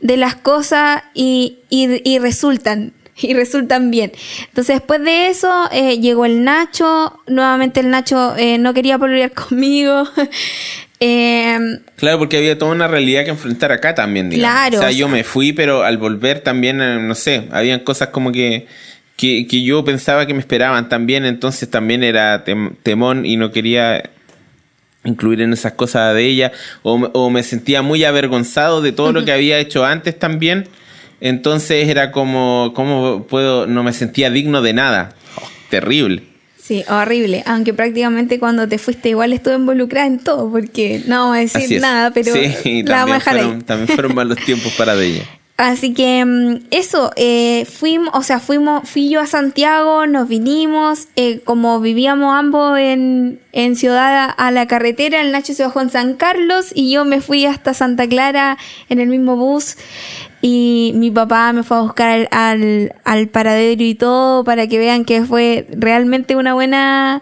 de 0.00 0.16
las 0.16 0.34
cosas 0.36 1.02
y, 1.14 1.58
y, 1.68 2.18
resultan 2.18 2.92
y 3.28 3.34
resultan 3.34 3.90
bien. 3.90 4.12
Entonces 4.48 4.76
después 4.76 5.02
de 5.02 5.28
eso 5.28 5.68
llegó 6.00 6.24
el 6.24 6.44
Nacho, 6.44 7.20
nuevamente 7.26 7.80
el 7.80 7.90
Nacho 7.90 8.34
no 8.58 8.74
quería 8.74 8.98
pololear 8.98 9.32
conmigo, 9.48 10.08
Em, 11.02 11.80
claro, 11.96 12.18
porque 12.18 12.36
había 12.36 12.58
toda 12.58 12.72
una 12.72 12.86
realidad 12.86 13.24
que 13.24 13.30
enfrentar 13.30 13.72
acá 13.72 13.94
también, 13.94 14.28
digamos. 14.28 14.54
Claro. 14.54 14.78
O 14.78 14.80
sea, 14.82 14.90
yo 14.90 15.08
me 15.08 15.24
fui, 15.24 15.54
pero 15.54 15.82
al 15.82 15.96
volver 15.96 16.40
también, 16.40 16.82
eh, 16.82 16.98
no 17.00 17.14
sé, 17.14 17.48
habían 17.52 17.80
cosas 17.80 18.08
como 18.08 18.32
que, 18.32 18.66
que, 19.16 19.62
yo 19.62 19.82
pensaba 19.82 20.26
que 20.26 20.34
me 20.34 20.40
esperaban 20.40 20.90
también, 20.90 21.24
entonces 21.24 21.70
también 21.70 22.04
era 22.04 22.44
temón 22.82 23.24
y 23.24 23.38
no 23.38 23.50
quería 23.50 24.10
incluir 25.04 25.40
en 25.40 25.54
esas 25.54 25.72
cosas 25.72 26.14
de 26.14 26.26
ella, 26.26 26.52
o, 26.82 27.30
me 27.30 27.42
sentía 27.42 27.80
muy 27.80 28.04
avergonzado 28.04 28.82
de 28.82 28.92
todo 28.92 29.12
lo 29.12 29.24
que 29.24 29.32
había 29.32 29.58
hecho 29.58 29.86
antes 29.86 30.18
también, 30.18 30.68
entonces 31.20 31.88
era 31.88 32.12
como, 32.12 32.72
¿cómo 32.74 33.24
puedo? 33.24 33.66
No 33.66 33.82
me 33.82 33.92
sentía 33.92 34.30
digno 34.30 34.62
de 34.62 34.72
nada. 34.72 35.14
Oh, 35.36 35.46
terrible. 35.68 36.22
Sí, 36.70 36.84
horrible. 36.88 37.42
Aunque 37.46 37.74
prácticamente 37.74 38.38
cuando 38.38 38.68
te 38.68 38.78
fuiste 38.78 39.08
igual 39.08 39.32
estuve 39.32 39.56
involucrada 39.56 40.06
en 40.06 40.18
todo, 40.18 40.50
porque 40.50 41.02
no 41.06 41.30
vamos 41.30 41.36
a 41.36 41.40
decir 41.40 41.80
nada, 41.80 42.12
pero 42.12 42.32
sí, 42.32 42.82
la 42.84 43.04
vamos 43.04 43.10
a 43.10 43.18
dejar 43.18 43.34
fueron, 43.34 43.62
También 43.62 43.88
fueron 43.88 44.14
malos 44.14 44.38
tiempos 44.46 44.72
para 44.74 44.94
ella. 44.94 45.24
Así 45.56 45.92
que 45.92 46.24
mm, 46.24 46.68
eso, 46.70 47.10
eh, 47.16 47.66
fuimos, 47.66 48.14
o 48.14 48.22
sea, 48.22 48.40
fuimos, 48.40 48.88
fui 48.88 49.10
yo 49.10 49.20
a 49.20 49.26
Santiago, 49.26 50.06
nos 50.06 50.26
vinimos, 50.26 51.08
eh, 51.16 51.40
como 51.44 51.80
vivíamos 51.80 52.34
ambos 52.34 52.78
en, 52.78 53.40
en 53.52 53.76
Ciudad 53.76 54.32
a 54.34 54.50
la 54.52 54.66
carretera, 54.66 55.20
el 55.20 55.32
Nacho 55.32 55.52
se 55.52 55.64
bajó 55.64 55.82
en 55.82 55.90
San 55.90 56.14
Carlos 56.14 56.70
y 56.74 56.90
yo 56.90 57.04
me 57.04 57.20
fui 57.20 57.44
hasta 57.44 57.74
Santa 57.74 58.08
Clara 58.08 58.56
en 58.88 59.00
el 59.00 59.08
mismo 59.08 59.36
bus. 59.36 59.76
Y 60.42 60.92
mi 60.94 61.10
papá 61.10 61.52
me 61.52 61.62
fue 61.62 61.76
a 61.76 61.80
buscar 61.82 62.28
al, 62.30 62.94
al, 63.04 63.28
paradero 63.28 63.82
y 63.82 63.94
todo 63.94 64.42
para 64.42 64.66
que 64.66 64.78
vean 64.78 65.04
que 65.04 65.22
fue 65.24 65.66
realmente 65.70 66.34
una 66.34 66.54
buena, 66.54 67.20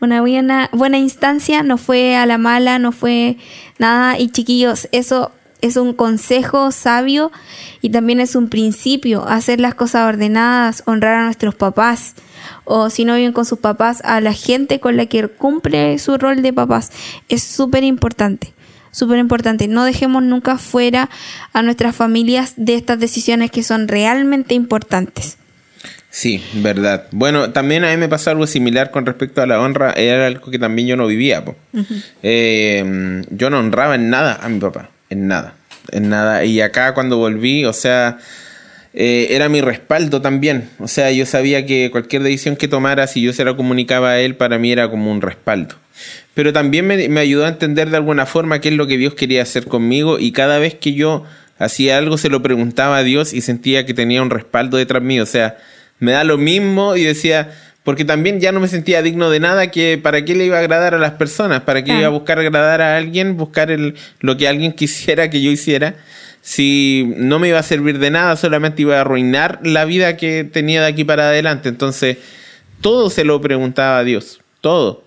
una 0.00 0.20
buena, 0.20 0.68
buena 0.72 0.98
instancia. 0.98 1.62
No 1.62 1.78
fue 1.78 2.16
a 2.16 2.26
la 2.26 2.36
mala, 2.36 2.78
no 2.78 2.92
fue 2.92 3.38
nada. 3.78 4.18
Y 4.18 4.28
chiquillos, 4.28 4.88
eso 4.92 5.32
es 5.60 5.76
un 5.76 5.94
consejo 5.94 6.70
sabio 6.70 7.32
y 7.80 7.90
también 7.90 8.20
es 8.20 8.36
un 8.36 8.48
principio. 8.50 9.26
Hacer 9.26 9.60
las 9.60 9.74
cosas 9.74 10.06
ordenadas, 10.06 10.82
honrar 10.86 11.14
a 11.14 11.24
nuestros 11.24 11.54
papás. 11.54 12.14
O 12.64 12.90
si 12.90 13.06
no 13.06 13.14
viven 13.14 13.32
con 13.32 13.46
sus 13.46 13.58
papás, 13.58 14.02
a 14.04 14.20
la 14.20 14.34
gente 14.34 14.78
con 14.78 14.96
la 14.98 15.06
que 15.06 15.26
cumple 15.28 15.98
su 15.98 16.18
rol 16.18 16.42
de 16.42 16.52
papás. 16.52 16.92
Es 17.30 17.42
súper 17.42 17.82
importante 17.82 18.52
súper 18.98 19.18
importante. 19.18 19.68
No 19.68 19.84
dejemos 19.84 20.22
nunca 20.22 20.58
fuera 20.58 21.08
a 21.52 21.62
nuestras 21.62 21.94
familias 21.94 22.54
de 22.56 22.74
estas 22.74 22.98
decisiones 22.98 23.50
que 23.50 23.62
son 23.62 23.88
realmente 23.88 24.54
importantes. 24.54 25.38
Sí, 26.10 26.42
verdad. 26.54 27.06
Bueno, 27.12 27.50
también 27.52 27.84
a 27.84 27.90
mí 27.90 27.96
me 27.96 28.08
pasó 28.08 28.30
algo 28.30 28.46
similar 28.46 28.90
con 28.90 29.06
respecto 29.06 29.40
a 29.40 29.46
la 29.46 29.60
honra. 29.60 29.92
Era 29.92 30.26
algo 30.26 30.50
que 30.50 30.58
también 30.58 30.88
yo 30.88 30.96
no 30.96 31.06
vivía. 31.06 31.44
Eh, 32.22 33.22
yo 33.30 33.50
no 33.50 33.58
honraba 33.58 33.94
en 33.94 34.10
nada 34.10 34.38
a 34.42 34.48
mi 34.48 34.58
papá. 34.58 34.90
En 35.10 35.28
nada. 35.28 35.54
En 35.92 36.08
nada. 36.08 36.44
Y 36.44 36.60
acá 36.60 36.94
cuando 36.94 37.18
volví, 37.18 37.64
o 37.66 37.72
sea, 37.72 38.18
eh, 38.94 39.28
era 39.30 39.48
mi 39.48 39.60
respaldo 39.60 40.20
también. 40.20 40.70
O 40.80 40.88
sea, 40.88 41.12
yo 41.12 41.24
sabía 41.24 41.66
que 41.66 41.90
cualquier 41.92 42.22
decisión 42.22 42.56
que 42.56 42.68
tomara, 42.68 43.06
si 43.06 43.20
yo 43.20 43.32
se 43.32 43.44
la 43.44 43.54
comunicaba 43.54 44.10
a 44.10 44.20
él, 44.20 44.34
para 44.34 44.58
mí 44.58 44.72
era 44.72 44.90
como 44.90 45.12
un 45.12 45.20
respaldo 45.20 45.76
pero 46.38 46.52
también 46.52 46.86
me, 46.86 47.18
ayudó 47.18 47.46
a 47.46 47.48
entender 47.48 47.90
de 47.90 47.96
alguna 47.96 48.24
forma 48.24 48.60
qué 48.60 48.68
es 48.68 48.76
lo 48.76 48.86
que 48.86 48.96
Dios 48.96 49.14
quería 49.14 49.42
hacer 49.42 49.64
conmigo 49.64 50.20
y 50.20 50.30
cada 50.30 50.60
vez 50.60 50.72
que 50.72 50.94
yo 50.94 51.24
hacía 51.58 51.98
algo 51.98 52.16
se 52.16 52.28
lo 52.28 52.42
preguntaba 52.42 52.98
a 52.98 53.02
Dios 53.02 53.32
y 53.34 53.40
sentía 53.40 53.84
que 53.84 53.92
tenía 53.92 54.22
un 54.22 54.30
respaldo 54.30 54.76
detrás 54.76 55.02
mío, 55.02 55.24
o 55.24 55.26
sea, 55.26 55.56
me 55.98 56.12
da 56.12 56.22
lo 56.22 56.38
mismo 56.38 56.94
y 56.94 57.02
decía, 57.02 57.50
porque 57.82 58.04
también 58.04 58.38
ya 58.38 58.52
no 58.52 58.60
me 58.60 58.68
sentía 58.68 59.02
digno 59.02 59.30
de 59.30 59.40
nada, 59.40 59.72
que 59.72 59.98
para 60.00 60.24
qué 60.24 60.36
le 60.36 60.44
iba 60.44 60.58
a 60.58 60.60
agradar 60.60 60.94
a 60.94 60.98
las 60.98 61.10
personas, 61.14 61.62
para 61.62 61.82
qué 61.82 61.92
iba 61.92 62.06
a 62.06 62.10
buscar 62.10 62.38
agradar 62.38 62.82
a 62.82 62.96
alguien, 62.96 63.36
buscar 63.36 63.72
el, 63.72 63.96
lo 64.20 64.36
que 64.36 64.46
alguien 64.46 64.72
quisiera 64.76 65.30
que 65.30 65.42
yo 65.42 65.50
hiciera, 65.50 65.96
si 66.40 67.14
no 67.16 67.40
me 67.40 67.48
iba 67.48 67.58
a 67.58 67.64
servir 67.64 67.98
de 67.98 68.12
nada, 68.12 68.36
solamente 68.36 68.82
iba 68.82 68.96
a 68.96 69.00
arruinar 69.00 69.58
la 69.64 69.84
vida 69.84 70.16
que 70.16 70.44
tenía 70.44 70.82
de 70.82 70.86
aquí 70.86 71.02
para 71.02 71.30
adelante. 71.30 71.68
Entonces, 71.68 72.18
todo 72.80 73.10
se 73.10 73.24
lo 73.24 73.40
preguntaba 73.40 73.98
a 73.98 74.04
Dios, 74.04 74.40
todo. 74.60 75.02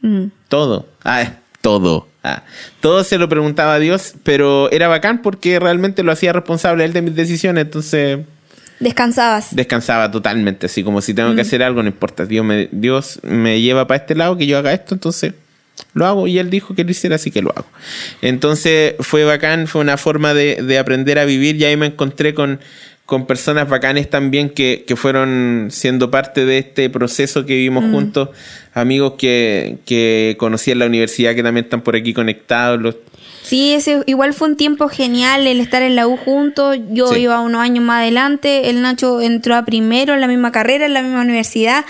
Mm. 0.00 0.26
Todo. 0.48 0.88
Ah, 1.04 1.32
todo. 1.60 2.08
Ah. 2.22 2.42
Todo 2.80 3.04
se 3.04 3.18
lo 3.18 3.28
preguntaba 3.28 3.74
a 3.74 3.78
Dios, 3.78 4.14
pero 4.24 4.70
era 4.70 4.88
bacán 4.88 5.22
porque 5.22 5.58
realmente 5.58 6.02
lo 6.02 6.12
hacía 6.12 6.32
responsable 6.32 6.84
él 6.84 6.92
de 6.92 7.02
mis 7.02 7.14
decisiones, 7.14 7.64
entonces... 7.64 8.20
Descansabas. 8.78 9.56
Descansaba 9.56 10.10
totalmente, 10.10 10.66
así 10.66 10.84
como 10.84 11.00
si 11.00 11.14
tengo 11.14 11.30
que 11.30 11.42
mm. 11.42 11.46
hacer 11.46 11.62
algo, 11.62 11.82
no 11.82 11.88
importa. 11.88 12.26
Dios 12.26 12.44
me, 12.44 12.68
Dios 12.72 13.20
me 13.22 13.60
lleva 13.60 13.86
para 13.86 14.00
este 14.00 14.14
lado, 14.14 14.36
que 14.36 14.46
yo 14.46 14.58
haga 14.58 14.72
esto, 14.72 14.94
entonces 14.94 15.32
lo 15.94 16.06
hago. 16.06 16.26
Y 16.26 16.38
él 16.38 16.50
dijo 16.50 16.74
que 16.74 16.84
lo 16.84 16.90
hiciera, 16.90 17.16
así 17.16 17.30
que 17.30 17.40
lo 17.40 17.50
hago. 17.56 17.66
Entonces 18.20 18.94
fue 19.00 19.24
bacán, 19.24 19.66
fue 19.66 19.80
una 19.80 19.96
forma 19.96 20.34
de, 20.34 20.62
de 20.62 20.78
aprender 20.78 21.18
a 21.18 21.24
vivir 21.24 21.56
y 21.56 21.64
ahí 21.64 21.76
me 21.76 21.86
encontré 21.86 22.34
con, 22.34 22.60
con 23.06 23.26
personas 23.26 23.68
bacanes 23.68 24.10
también 24.10 24.50
que, 24.50 24.84
que, 24.86 24.96
fueron 24.96 25.68
siendo 25.70 26.10
parte 26.10 26.44
de 26.44 26.58
este 26.58 26.90
proceso 26.90 27.46
que 27.46 27.54
vivimos 27.54 27.84
mm. 27.84 27.92
juntos, 27.92 28.28
amigos 28.74 29.14
que, 29.16 29.78
que 29.86 30.34
conocí 30.38 30.72
en 30.72 30.80
la 30.80 30.86
universidad 30.86 31.34
que 31.36 31.44
también 31.44 31.64
están 31.64 31.82
por 31.82 31.94
aquí 31.94 32.12
conectados. 32.12 32.80
Los... 32.80 32.96
Sí, 33.44 33.74
ese 33.74 34.02
igual 34.06 34.34
fue 34.34 34.48
un 34.48 34.56
tiempo 34.56 34.88
genial 34.88 35.46
el 35.46 35.60
estar 35.60 35.82
en 35.82 35.94
la 35.94 36.08
U 36.08 36.16
juntos. 36.16 36.78
Yo 36.90 37.14
iba 37.14 37.40
unos 37.40 37.60
años 37.60 37.84
más 37.84 38.00
adelante, 38.00 38.70
el 38.70 38.82
Nacho 38.82 39.20
entró 39.20 39.54
a 39.54 39.64
primero 39.64 40.12
en 40.12 40.20
la 40.20 40.26
misma 40.26 40.50
carrera, 40.50 40.86
en 40.86 40.94
la 40.94 41.02
misma 41.02 41.20
universidad. 41.20 41.84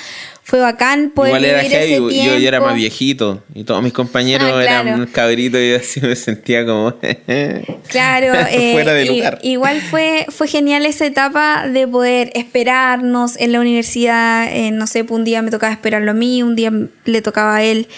Fue 0.49 0.61
bacán 0.61 1.11
poder 1.11 1.31
Igual 1.31 1.45
era 1.45 1.61
vivir 1.63 1.73
ese 1.77 1.89
heavy, 1.89 2.17
yo, 2.19 2.25
yo 2.25 2.33
era 2.35 2.41
tiempo. 2.51 2.67
más 2.67 2.75
viejito 2.77 3.43
y 3.53 3.65
todos 3.65 3.83
mis 3.83 3.93
compañeros 4.01 4.49
Ah, 4.55 4.61
claro. 4.63 4.89
eran 4.91 5.07
cabritos 5.07 5.61
y 5.61 5.71
yo 5.71 5.77
así 5.79 6.01
me 6.01 6.15
sentía 6.15 6.65
como 6.65 6.95
Claro, 7.89 8.33
eh, 8.51 8.73
fuera 8.73 8.93
de 8.95 9.07
lugar. 9.07 9.39
igual 9.43 9.81
fue, 9.81 10.25
fue 10.29 10.47
genial 10.47 10.87
esa 10.87 11.05
etapa 11.05 11.67
de 11.67 11.89
poder 11.89 12.31
esperarnos 12.35 13.37
en 13.41 13.51
la 13.51 13.61
universidad. 13.61 14.47
eh, 14.55 14.71
no 14.71 14.87
sé, 14.87 15.03
pues 15.03 15.19
un 15.19 15.25
día 15.25 15.43
me 15.43 15.51
tocaba 15.51 15.73
esperarlo 15.73 16.13
a 16.13 16.15
mí, 16.15 16.43
un 16.45 16.55
día 16.55 16.71
le 17.05 17.23
tocaba 17.23 17.57
a 17.57 17.63
él 17.65 17.89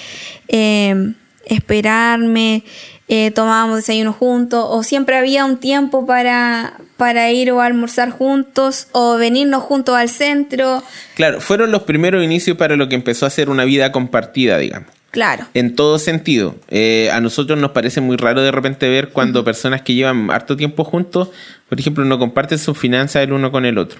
eh, 0.48 1.12
esperarme, 1.44 2.62
eh, 3.08 3.30
tomábamos 3.32 3.76
desayuno 3.76 4.12
juntos, 4.12 4.64
o 4.68 4.82
siempre 4.82 5.16
había 5.16 5.44
un 5.44 5.58
tiempo 5.58 6.06
para, 6.06 6.74
para 6.98 7.30
ir 7.30 7.50
o 7.52 7.60
a 7.62 7.66
almorzar 7.66 8.10
juntos, 8.10 8.88
o 8.92 9.16
venirnos 9.16 9.62
juntos 9.62 9.94
al 9.96 10.10
centro. 10.10 10.82
Claro, 11.14 11.40
fueron 11.40 11.70
los 11.72 11.84
primeros 11.84 12.22
inicios 12.22 12.58
para 12.58 12.76
lo 12.76 12.88
que 12.90 12.94
empezó 12.96 13.24
a 13.24 13.30
ser 13.30 13.48
una 13.48 13.64
vida 13.64 13.90
compartida, 13.92 14.58
digamos. 14.58 14.88
Claro. 15.10 15.46
En 15.54 15.74
todo 15.74 15.98
sentido. 15.98 16.56
Eh, 16.68 17.08
a 17.10 17.20
nosotros 17.22 17.58
nos 17.58 17.70
parece 17.70 18.02
muy 18.02 18.16
raro 18.18 18.42
de 18.42 18.50
repente 18.50 18.90
ver 18.90 19.08
cuando 19.08 19.42
personas 19.42 19.80
que 19.80 19.94
llevan 19.94 20.30
harto 20.30 20.54
tiempo 20.54 20.84
juntos, 20.84 21.30
por 21.68 21.80
ejemplo, 21.80 22.04
no 22.04 22.18
comparten 22.18 22.58
sus 22.58 22.76
finanzas 22.76 23.22
el 23.22 23.32
uno 23.32 23.50
con 23.50 23.64
el 23.64 23.78
otro. 23.78 23.98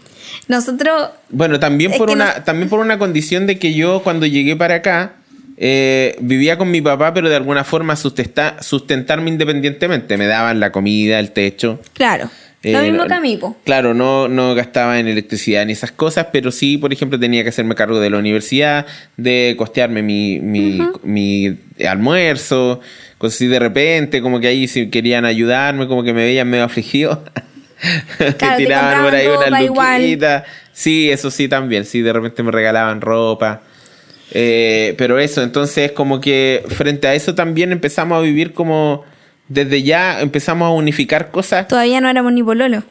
Nosotros 0.49 1.09
Bueno, 1.31 1.59
también 1.59 1.93
por 1.97 2.11
una, 2.11 2.27
nos- 2.35 2.45
también 2.45 2.69
por 2.69 2.81
una 2.81 2.99
condición 2.99 3.47
de 3.47 3.59
que 3.59 3.73
yo 3.73 4.03
cuando 4.05 4.27
llegué 4.27 4.55
para 4.55 4.75
acá 4.77 5.15
eh, 5.57 6.17
vivía 6.21 6.59
con 6.59 6.71
mi 6.71 6.81
papá, 6.83 7.13
pero 7.15 7.29
de 7.31 7.37
alguna 7.37 7.65
forma 7.65 7.97
sustenta- 7.97 8.63
sustentarme 8.63 9.31
independientemente. 9.31 10.17
Me 10.19 10.27
daban 10.27 10.61
la 10.61 10.71
comida, 10.73 11.19
el 11.19 11.31
techo. 11.33 11.81
Claro. 11.95 12.31
Eh, 12.63 12.73
lo 12.73 12.81
mismo 12.81 12.99
no- 12.99 13.07
que 13.07 13.15
a 13.15 13.21
mí, 13.21 13.37
po. 13.37 13.57
Claro, 13.65 13.95
no, 13.95 14.27
no 14.29 14.55
gastaba 14.55 14.99
en 14.99 15.07
electricidad 15.07 15.65
ni 15.65 15.73
esas 15.73 15.93
cosas, 15.93 16.27
pero 16.33 16.51
sí, 16.51 16.77
por 16.77 16.93
ejemplo, 16.93 17.19
tenía 17.19 17.43
que 17.45 17.51
hacerme 17.51 17.75
cargo 17.77 18.01
de 18.01 18.11
la 18.11 18.19
universidad, 18.19 18.85
de 19.17 19.55
costearme 19.57 20.03
mi, 20.03 20.41
mi, 20.41 20.81
mi 21.05 21.57
almuerzo, 21.87 22.81
cosas 23.19 23.37
así 23.37 23.47
de 23.47 23.59
repente, 23.61 24.21
como 24.21 24.41
que 24.41 24.49
ahí 24.49 24.67
si 24.67 24.91
querían 24.91 25.25
ayudarme, 25.25 25.87
como 25.87 26.03
que 26.03 26.13
me 26.13 26.25
veían 26.25 26.49
medio 26.49 26.65
afligido. 26.65 27.23
Claro, 28.39 28.57
tiraban 28.57 29.05
por 29.05 29.15
ahí 29.15 29.29
una 29.29 29.61
luquita. 29.61 30.45
Sí, 30.73 31.11
eso 31.11 31.31
sí 31.31 31.47
también, 31.49 31.85
sí, 31.85 32.01
de 32.03 32.13
repente 32.13 32.43
me 32.43 32.51
regalaban 32.51 33.01
ropa. 33.01 33.63
Eh, 34.33 34.95
pero 34.99 35.21
eso, 35.21 35.45
entonces 35.45 35.93
como 35.93 36.21
que 36.21 36.65
frente 36.69 37.07
a 37.07 37.15
eso 37.15 37.37
también 37.37 37.71
empezamos 37.71 38.19
a 38.19 38.21
vivir 38.21 38.53
como 38.53 39.05
desde 39.49 39.83
ya 39.83 40.21
empezamos 40.21 40.67
a 40.67 40.71
unificar 40.71 41.31
cosas. 41.31 41.69
Todavía 41.69 42.01
no 42.01 42.09
éramos 42.09 42.33
ni 42.33 42.43
pololo. 42.43 42.83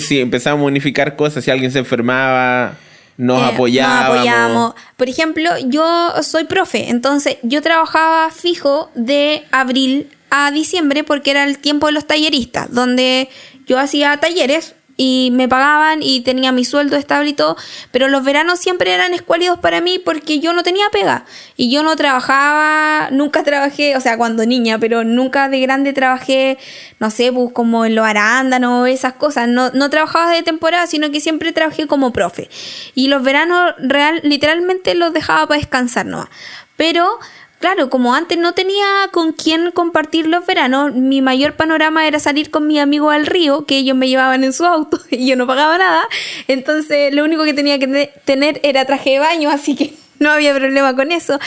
sí, 0.00 0.20
empezamos 0.20 0.62
a 0.62 0.66
unificar 0.66 1.16
cosas. 1.16 1.44
Si 1.44 1.50
alguien 1.50 1.70
se 1.70 1.78
enfermaba, 1.78 2.76
nos 3.16 3.40
Eh, 3.42 3.54
apoyábamos. 3.54 4.08
Nos 4.08 4.16
apoyábamos. 4.18 4.74
Por 4.96 5.08
ejemplo, 5.08 5.50
yo 5.66 6.12
soy 6.22 6.44
profe, 6.44 6.88
entonces 6.90 7.36
yo 7.42 7.62
trabajaba 7.62 8.30
fijo 8.30 8.90
de 8.94 9.44
abril 9.52 10.08
a 10.30 10.50
diciembre 10.50 11.04
porque 11.04 11.30
era 11.30 11.44
el 11.44 11.58
tiempo 11.58 11.86
de 11.86 11.92
los 11.92 12.06
talleristas, 12.06 12.72
donde 12.72 13.28
yo 13.66 13.78
hacía 13.78 14.16
talleres 14.16 14.74
y 14.96 15.30
me 15.32 15.48
pagaban 15.48 16.02
y 16.02 16.20
tenía 16.20 16.52
mi 16.52 16.64
sueldo 16.64 16.96
estable 16.96 17.30
y 17.30 17.32
todo, 17.32 17.56
pero 17.90 18.08
los 18.08 18.24
veranos 18.24 18.60
siempre 18.60 18.92
eran 18.92 19.12
escuálidos 19.14 19.58
para 19.58 19.80
mí 19.80 19.98
porque 19.98 20.40
yo 20.40 20.52
no 20.52 20.62
tenía 20.62 20.88
pega 20.90 21.24
y 21.56 21.70
yo 21.70 21.82
no 21.82 21.96
trabajaba, 21.96 23.10
nunca 23.10 23.42
trabajé, 23.42 23.96
o 23.96 24.00
sea, 24.00 24.16
cuando 24.16 24.46
niña, 24.46 24.78
pero 24.78 25.04
nunca 25.04 25.48
de 25.48 25.60
grande 25.60 25.92
trabajé, 25.92 26.58
no 27.00 27.10
sé, 27.10 27.32
pues 27.32 27.52
como 27.52 27.84
en 27.84 27.94
los 27.94 28.06
arándanos, 28.06 28.88
esas 28.88 29.14
cosas, 29.14 29.48
no, 29.48 29.70
no 29.70 29.90
trabajaba 29.90 30.30
de 30.30 30.42
temporada, 30.42 30.86
sino 30.86 31.10
que 31.10 31.20
siempre 31.20 31.52
trabajé 31.52 31.86
como 31.86 32.12
profe. 32.12 32.48
Y 32.94 33.08
los 33.08 33.22
veranos 33.22 33.74
real, 33.78 34.20
literalmente 34.22 34.94
los 34.94 35.12
dejaba 35.12 35.46
para 35.46 35.58
descansar 35.58 36.06
nomás. 36.06 36.28
Pero 36.76 37.18
Claro, 37.60 37.88
como 37.88 38.14
antes 38.14 38.36
no 38.36 38.52
tenía 38.52 38.84
con 39.10 39.32
quién 39.32 39.70
compartir 39.70 40.26
los 40.26 40.44
veranos, 40.44 40.92
mi 40.94 41.22
mayor 41.22 41.54
panorama 41.56 42.06
era 42.06 42.18
salir 42.18 42.50
con 42.50 42.66
mis 42.66 42.78
amigos 42.78 43.14
al 43.14 43.24
río, 43.24 43.64
que 43.64 43.78
ellos 43.78 43.96
me 43.96 44.06
llevaban 44.08 44.44
en 44.44 44.52
su 44.52 44.66
auto 44.66 45.00
y 45.10 45.26
yo 45.26 45.36
no 45.36 45.46
pagaba 45.46 45.78
nada. 45.78 46.06
Entonces, 46.46 47.14
lo 47.14 47.24
único 47.24 47.44
que 47.44 47.54
tenía 47.54 47.78
que 47.78 47.86
te- 47.86 48.12
tener 48.26 48.60
era 48.64 48.84
traje 48.84 49.10
de 49.10 49.18
baño, 49.20 49.48
así 49.50 49.74
que 49.76 49.94
no 50.18 50.30
había 50.30 50.54
problema 50.54 50.94
con 50.94 51.10
eso. 51.10 51.38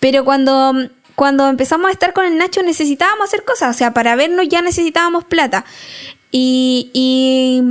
Pero 0.00 0.24
cuando, 0.24 0.74
cuando 1.16 1.48
empezamos 1.48 1.88
a 1.88 1.92
estar 1.92 2.14
con 2.14 2.24
el 2.24 2.38
Nacho 2.38 2.62
necesitábamos 2.62 3.28
hacer 3.28 3.44
cosas, 3.44 3.74
o 3.76 3.78
sea, 3.78 3.92
para 3.92 4.16
vernos 4.16 4.48
ya 4.48 4.62
necesitábamos 4.62 5.24
plata. 5.24 5.66
Y, 6.30 6.90
y 6.94 7.62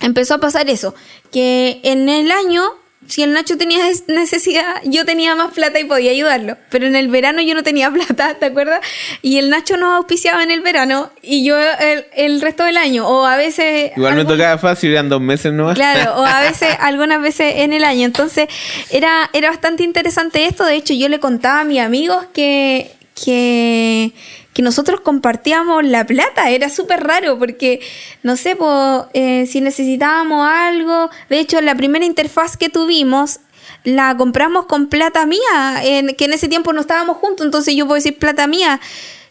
empezó 0.00 0.34
a 0.34 0.38
pasar 0.40 0.68
eso, 0.68 0.92
que 1.30 1.78
en 1.84 2.08
el 2.08 2.32
año, 2.32 2.64
si 3.06 3.22
el 3.22 3.32
Nacho 3.32 3.56
tenía 3.56 3.84
necesidad, 4.08 4.82
yo 4.84 5.04
tenía 5.04 5.34
más 5.34 5.52
plata 5.52 5.78
y 5.80 5.84
podía 5.84 6.10
ayudarlo, 6.10 6.56
pero 6.70 6.86
en 6.86 6.96
el 6.96 7.08
verano 7.08 7.40
yo 7.42 7.54
no 7.54 7.62
tenía 7.62 7.90
plata, 7.92 8.34
¿te 8.34 8.46
acuerdas? 8.46 8.80
Y 9.22 9.38
el 9.38 9.50
Nacho 9.50 9.76
nos 9.76 9.96
auspiciaba 9.96 10.42
en 10.42 10.50
el 10.50 10.60
verano 10.60 11.10
y 11.22 11.44
yo 11.44 11.56
el, 11.58 12.06
el 12.14 12.40
resto 12.40 12.64
del 12.64 12.76
año, 12.76 13.06
o 13.06 13.24
a 13.24 13.36
veces... 13.36 13.92
Igual 13.96 14.16
me 14.16 14.24
tocaba 14.24 14.58
fácil, 14.58 14.92
eran 14.92 15.08
dos 15.08 15.20
meses 15.20 15.52
nomás. 15.52 15.74
Claro, 15.74 16.16
o 16.16 16.24
a 16.24 16.40
veces, 16.48 16.76
algunas 16.80 17.20
veces 17.20 17.54
en 17.56 17.72
el 17.72 17.84
año. 17.84 18.04
Entonces, 18.04 18.48
era, 18.90 19.30
era 19.32 19.50
bastante 19.50 19.82
interesante 19.82 20.46
esto. 20.46 20.64
De 20.64 20.74
hecho, 20.74 20.94
yo 20.94 21.08
le 21.08 21.20
contaba 21.20 21.60
a 21.60 21.64
mis 21.64 21.80
amigos 21.80 22.26
que, 22.32 22.90
que, 23.24 24.12
que 24.56 24.62
nosotros 24.62 25.00
compartíamos 25.00 25.84
la 25.84 26.06
plata. 26.06 26.48
Era 26.48 26.70
súper 26.70 27.04
raro 27.04 27.38
porque, 27.38 27.80
no 28.22 28.36
sé, 28.36 28.56
po, 28.56 29.06
eh, 29.12 29.44
si 29.44 29.60
necesitábamos 29.60 30.48
algo. 30.50 31.10
De 31.28 31.38
hecho, 31.38 31.60
la 31.60 31.74
primera 31.74 32.06
interfaz 32.06 32.56
que 32.56 32.70
tuvimos 32.70 33.40
la 33.84 34.16
compramos 34.16 34.64
con 34.64 34.86
plata 34.86 35.26
mía, 35.26 35.82
en, 35.84 36.14
que 36.14 36.24
en 36.24 36.32
ese 36.32 36.48
tiempo 36.48 36.72
no 36.72 36.80
estábamos 36.80 37.18
juntos. 37.18 37.44
Entonces, 37.44 37.76
yo 37.76 37.84
puedo 37.84 37.96
decir 37.96 38.16
plata 38.16 38.46
mía. 38.46 38.80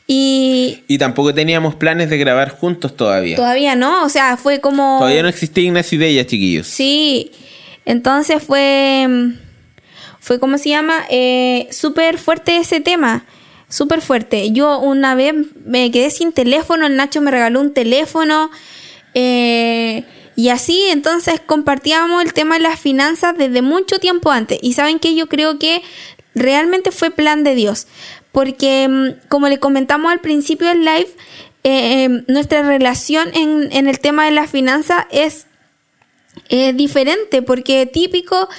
Y 0.05 0.83
Y 0.87 0.99
tampoco 0.99 1.33
teníamos 1.33 1.73
planes 1.73 2.11
de 2.11 2.19
grabar 2.19 2.51
juntos 2.51 2.95
todavía. 2.95 3.35
todavía 3.35 3.75
no, 3.75 4.05
o 4.05 4.09
sea, 4.09 4.37
fue 4.37 4.59
como... 4.59 4.97
Todavía 4.99 5.23
no 5.23 5.29
existía 5.29 5.63
Ignacio 5.63 5.97
de 5.97 6.07
ellas, 6.07 6.27
chiquillos. 6.27 6.67
Sí, 6.67 7.31
entonces 7.83 8.43
fue, 8.43 9.07
fue 10.19 10.39
¿cómo 10.39 10.59
se 10.59 10.69
llama? 10.69 11.03
Eh, 11.09 11.67
súper 11.71 12.19
fuerte 12.19 12.57
ese 12.57 12.79
tema, 12.79 13.25
súper 13.69 14.01
fuerte. 14.01 14.51
Yo 14.51 14.79
una 14.79 15.15
vez 15.15 15.33
me 15.65 15.91
quedé 15.91 16.09
sin 16.09 16.31
teléfono, 16.31 16.85
el 16.85 16.95
Nacho 16.95 17.21
me 17.21 17.31
regaló 17.31 17.61
un 17.61 17.73
teléfono 17.73 18.51
eh, 19.13 20.03
y 20.35 20.49
así 20.49 20.85
entonces 20.89 21.39
compartíamos 21.45 22.23
el 22.23 22.33
tema 22.33 22.55
de 22.55 22.61
las 22.61 22.79
finanzas 22.79 23.37
desde 23.37 23.61
mucho 23.61 23.99
tiempo 23.99 24.31
antes. 24.31 24.59
Y 24.61 24.73
saben 24.73 24.99
que 24.99 25.15
yo 25.15 25.27
creo 25.27 25.59
que 25.59 25.81
realmente 26.33 26.91
fue 26.91 27.11
plan 27.11 27.43
de 27.43 27.55
Dios, 27.55 27.87
porque 28.31 28.87
mm, 28.87 29.27
como 29.29 29.47
le 29.47 29.59
comentamos 29.59 30.11
al 30.11 30.19
principio 30.19 30.67
del 30.67 30.85
live, 30.85 31.09
eh, 31.63 32.03
eh, 32.03 32.23
nuestra 32.27 32.61
relación 32.61 33.29
en, 33.33 33.71
en 33.71 33.87
el 33.87 33.99
tema 33.99 34.25
de 34.25 34.31
las 34.31 34.49
finanzas 34.51 35.05
es 35.09 35.47
es 36.49 36.75
diferente 36.75 37.41
porque 37.41 37.85
típico 37.85 38.49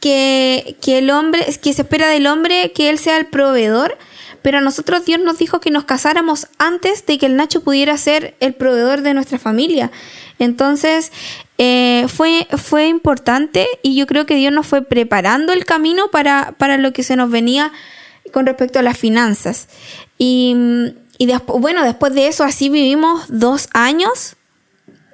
que, 0.00 0.76
que 0.80 0.98
el 0.98 1.10
hombre, 1.10 1.44
que 1.62 1.72
se 1.72 1.82
espera 1.82 2.08
del 2.08 2.26
hombre 2.26 2.72
que 2.72 2.90
él 2.90 2.98
sea 2.98 3.16
el 3.18 3.26
proveedor, 3.26 3.96
pero 4.46 4.58
a 4.58 4.60
nosotros 4.60 5.04
Dios 5.04 5.18
nos 5.18 5.38
dijo 5.38 5.58
que 5.58 5.72
nos 5.72 5.82
casáramos 5.86 6.46
antes 6.56 7.04
de 7.04 7.18
que 7.18 7.26
el 7.26 7.34
Nacho 7.34 7.62
pudiera 7.62 7.96
ser 7.96 8.36
el 8.38 8.54
proveedor 8.54 9.02
de 9.02 9.12
nuestra 9.12 9.40
familia. 9.40 9.90
Entonces 10.38 11.10
eh, 11.58 12.06
fue, 12.06 12.46
fue 12.56 12.86
importante 12.86 13.66
y 13.82 13.96
yo 13.96 14.06
creo 14.06 14.24
que 14.24 14.36
Dios 14.36 14.52
nos 14.52 14.64
fue 14.64 14.82
preparando 14.82 15.52
el 15.52 15.64
camino 15.64 16.12
para, 16.12 16.54
para 16.58 16.76
lo 16.78 16.92
que 16.92 17.02
se 17.02 17.16
nos 17.16 17.28
venía 17.28 17.72
con 18.32 18.46
respecto 18.46 18.78
a 18.78 18.82
las 18.82 18.96
finanzas. 18.96 19.66
Y, 20.16 20.54
después, 21.18 21.60
bueno, 21.60 21.82
después 21.82 22.14
de 22.14 22.28
eso 22.28 22.44
así 22.44 22.68
vivimos 22.68 23.24
dos 23.28 23.68
años 23.72 24.36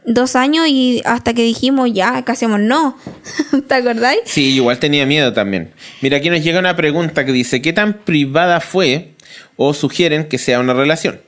dos 0.04 0.34
años 0.36 0.66
y 0.68 1.00
hasta 1.06 1.32
que 1.32 1.42
dijimos 1.42 1.90
ya, 1.94 2.22
¿qué? 2.22 2.46
No. 2.46 2.98
¿Te 3.68 3.74
acordáis? 3.76 4.20
Sí, 4.26 4.56
igual 4.56 4.78
tenía 4.78 5.06
miedo 5.06 5.32
también. 5.32 5.72
Mira, 6.02 6.18
aquí 6.18 6.28
nos 6.28 6.42
llega 6.42 6.58
una 6.58 6.76
pregunta 6.76 7.24
que 7.24 7.32
dice, 7.32 7.62
¿qué 7.62 7.72
tan 7.72 8.00
privada 8.00 8.60
fue 8.60 9.11
o 9.56 9.74
sugieren 9.74 10.28
que 10.28 10.38
sea 10.38 10.60
una 10.60 10.74
relación? 10.74 11.20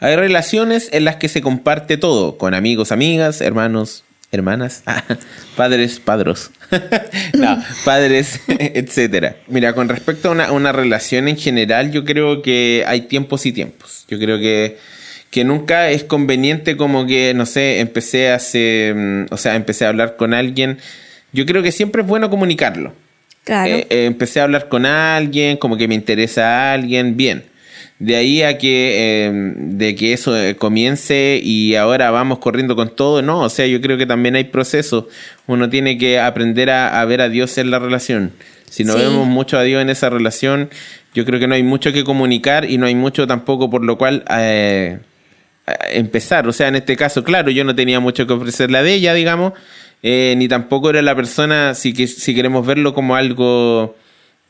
Hay 0.00 0.16
relaciones 0.16 0.88
en 0.92 1.04
las 1.04 1.16
que 1.16 1.28
se 1.28 1.42
comparte 1.42 1.96
todo, 1.96 2.36
con 2.38 2.54
amigos, 2.54 2.90
amigas, 2.90 3.40
hermanos, 3.40 4.04
hermanas, 4.32 4.82
ah, 4.86 5.04
padres, 5.56 6.00
padros, 6.00 6.50
no, 7.34 7.62
padres, 7.84 8.40
etcétera. 8.48 9.36
Mira, 9.46 9.74
con 9.74 9.88
respecto 9.88 10.28
a 10.28 10.32
una, 10.32 10.52
una 10.52 10.72
relación 10.72 11.28
en 11.28 11.36
general, 11.36 11.92
yo 11.92 12.04
creo 12.04 12.42
que 12.42 12.84
hay 12.86 13.02
tiempos 13.02 13.46
y 13.46 13.52
tiempos. 13.52 14.04
Yo 14.08 14.18
creo 14.18 14.38
que 14.38 14.78
que 15.32 15.44
nunca 15.44 15.88
es 15.88 16.04
conveniente 16.04 16.76
como 16.76 17.06
que, 17.06 17.32
no 17.32 17.46
sé, 17.46 17.80
empecé 17.80 18.30
a 18.30 18.34
hacer, 18.34 18.94
mm, 18.94 19.26
o 19.30 19.38
sea, 19.38 19.56
empecé 19.56 19.86
a 19.86 19.88
hablar 19.88 20.16
con 20.16 20.34
alguien. 20.34 20.78
Yo 21.32 21.46
creo 21.46 21.62
que 21.62 21.72
siempre 21.72 22.02
es 22.02 22.08
bueno 22.08 22.28
comunicarlo. 22.28 22.92
Claro. 23.44 23.74
Eh, 23.74 23.86
eh, 23.90 24.04
empecé 24.06 24.40
a 24.40 24.44
hablar 24.44 24.68
con 24.68 24.86
alguien, 24.86 25.56
como 25.56 25.76
que 25.76 25.88
me 25.88 25.94
interesa 25.94 26.44
a 26.46 26.72
alguien, 26.74 27.16
bien. 27.16 27.44
De 27.98 28.16
ahí 28.16 28.42
a 28.42 28.58
que, 28.58 29.26
eh, 29.26 29.30
de 29.56 29.94
que 29.94 30.12
eso 30.12 30.36
eh, 30.36 30.56
comience 30.56 31.40
y 31.42 31.76
ahora 31.76 32.10
vamos 32.10 32.38
corriendo 32.38 32.74
con 32.74 32.94
todo, 32.94 33.22
no, 33.22 33.40
o 33.40 33.48
sea, 33.48 33.66
yo 33.66 33.80
creo 33.80 33.96
que 33.96 34.06
también 34.06 34.34
hay 34.34 34.44
procesos. 34.44 35.04
Uno 35.46 35.70
tiene 35.70 35.98
que 35.98 36.18
aprender 36.18 36.70
a, 36.70 37.00
a 37.00 37.04
ver 37.04 37.20
a 37.20 37.28
Dios 37.28 37.56
en 37.58 37.70
la 37.70 37.78
relación. 37.78 38.32
Si 38.68 38.84
no 38.84 38.94
Sí. 38.94 39.00
vemos 39.00 39.26
mucho 39.28 39.56
a 39.58 39.62
Dios 39.62 39.82
en 39.82 39.90
esa 39.90 40.10
relación, 40.10 40.68
yo 41.14 41.24
creo 41.24 41.38
que 41.38 41.46
no 41.46 41.54
hay 41.54 41.62
mucho 41.62 41.92
que 41.92 42.02
comunicar 42.04 42.68
y 42.68 42.76
no 42.78 42.86
hay 42.86 42.94
mucho 42.94 43.26
tampoco 43.26 43.70
por 43.70 43.84
lo 43.84 43.96
cual 43.98 44.24
eh, 44.30 44.98
empezar. 45.92 46.48
O 46.48 46.52
sea, 46.52 46.68
en 46.68 46.76
este 46.76 46.96
caso, 46.96 47.22
claro, 47.22 47.50
yo 47.50 47.64
no 47.64 47.74
tenía 47.74 48.00
mucho 48.00 48.26
que 48.26 48.32
ofrecerle 48.32 48.78
a 48.78 48.82
de 48.82 48.94
ella, 48.94 49.14
digamos, 49.14 49.52
eh, 50.02 50.34
ni 50.36 50.48
tampoco 50.48 50.90
era 50.90 51.00
la 51.02 51.14
persona, 51.14 51.74
si, 51.74 51.92
que, 51.92 52.06
si 52.06 52.34
queremos 52.34 52.66
verlo 52.66 52.92
como 52.94 53.14
algo 53.16 53.96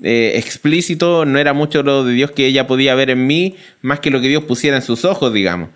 eh, 0.02 0.32
explícito, 0.36 1.24
no 1.24 1.38
era 1.38 1.52
mucho 1.52 1.82
lo 1.82 2.04
de 2.04 2.12
Dios 2.14 2.30
que 2.30 2.46
ella 2.46 2.66
podía 2.66 2.94
ver 2.94 3.10
en 3.10 3.26
mí, 3.26 3.56
más 3.82 4.00
que 4.00 4.10
lo 4.10 4.20
que 4.20 4.28
Dios 4.28 4.44
pusiera 4.44 4.76
en 4.76 4.82
sus 4.82 5.04
ojos, 5.04 5.32
digamos. 5.32 5.68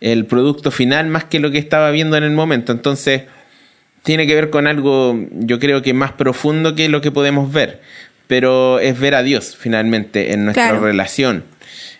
El 0.00 0.26
producto 0.26 0.70
final 0.70 1.06
más 1.06 1.24
que 1.24 1.40
lo 1.40 1.50
que 1.50 1.58
estaba 1.58 1.90
viendo 1.90 2.16
en 2.16 2.24
el 2.24 2.32
momento. 2.32 2.72
Entonces, 2.72 3.22
tiene 4.02 4.26
que 4.26 4.34
ver 4.34 4.50
con 4.50 4.66
algo, 4.66 5.18
yo 5.32 5.58
creo 5.58 5.80
que 5.80 5.94
más 5.94 6.12
profundo 6.12 6.74
que 6.74 6.88
lo 6.90 7.00
que 7.00 7.10
podemos 7.10 7.50
ver. 7.52 7.80
Pero 8.26 8.78
es 8.80 8.98
ver 8.98 9.14
a 9.14 9.22
Dios 9.22 9.56
finalmente 9.58 10.32
en 10.32 10.44
nuestra 10.44 10.70
Claro. 10.70 10.84
relación. 10.84 11.44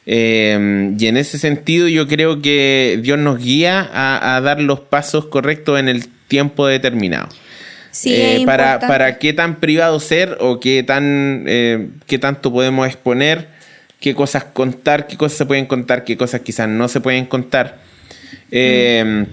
Eh, 0.06 0.92
y 0.98 1.06
en 1.06 1.16
ese 1.16 1.38
sentido 1.38 1.88
yo 1.88 2.06
creo 2.06 2.42
que 2.42 2.98
Dios 3.02 3.18
nos 3.18 3.38
guía 3.38 3.88
a, 3.92 4.36
a 4.36 4.40
dar 4.40 4.60
los 4.60 4.80
pasos 4.80 5.26
correctos 5.26 5.80
en 5.80 5.88
el 5.88 6.06
tiempo 6.28 6.66
determinado. 6.66 7.28
Sí, 7.90 8.12
Eh, 8.12 8.36
es 8.40 8.44
para, 8.44 8.80
para 8.80 9.18
qué 9.18 9.32
tan 9.32 9.60
privado 9.60 10.00
ser 10.00 10.36
o 10.40 10.58
qué 10.60 10.82
tan 10.82 11.44
eh, 11.46 11.88
qué 12.06 12.18
tanto 12.18 12.52
podemos 12.52 12.86
exponer, 12.86 13.48
qué 14.00 14.14
cosas 14.14 14.44
contar, 14.44 15.06
qué 15.06 15.16
cosas 15.16 15.38
se 15.38 15.46
pueden 15.46 15.66
contar, 15.66 16.04
qué 16.04 16.16
cosas 16.16 16.40
quizás 16.42 16.68
no 16.68 16.88
se 16.88 17.00
pueden 17.00 17.24
contar, 17.26 17.78
eh, 18.50 19.26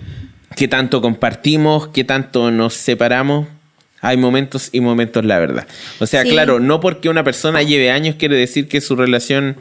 qué 0.55 0.67
tanto 0.67 1.01
compartimos, 1.01 1.87
qué 1.89 2.03
tanto 2.03 2.51
nos 2.51 2.73
separamos. 2.75 3.47
Hay 4.03 4.17
momentos 4.17 4.69
y 4.71 4.81
momentos, 4.81 5.23
la 5.25 5.37
verdad. 5.37 5.67
O 5.99 6.07
sea, 6.07 6.23
Sí. 6.23 6.29
claro, 6.29 6.59
no 6.59 6.79
porque 6.79 7.07
una 7.07 7.23
persona 7.23 7.61
lleve 7.61 7.91
años 7.91 8.15
quiere 8.17 8.35
decir 8.35 8.67
que 8.67 8.81
su 8.81 8.95
relación 8.95 9.57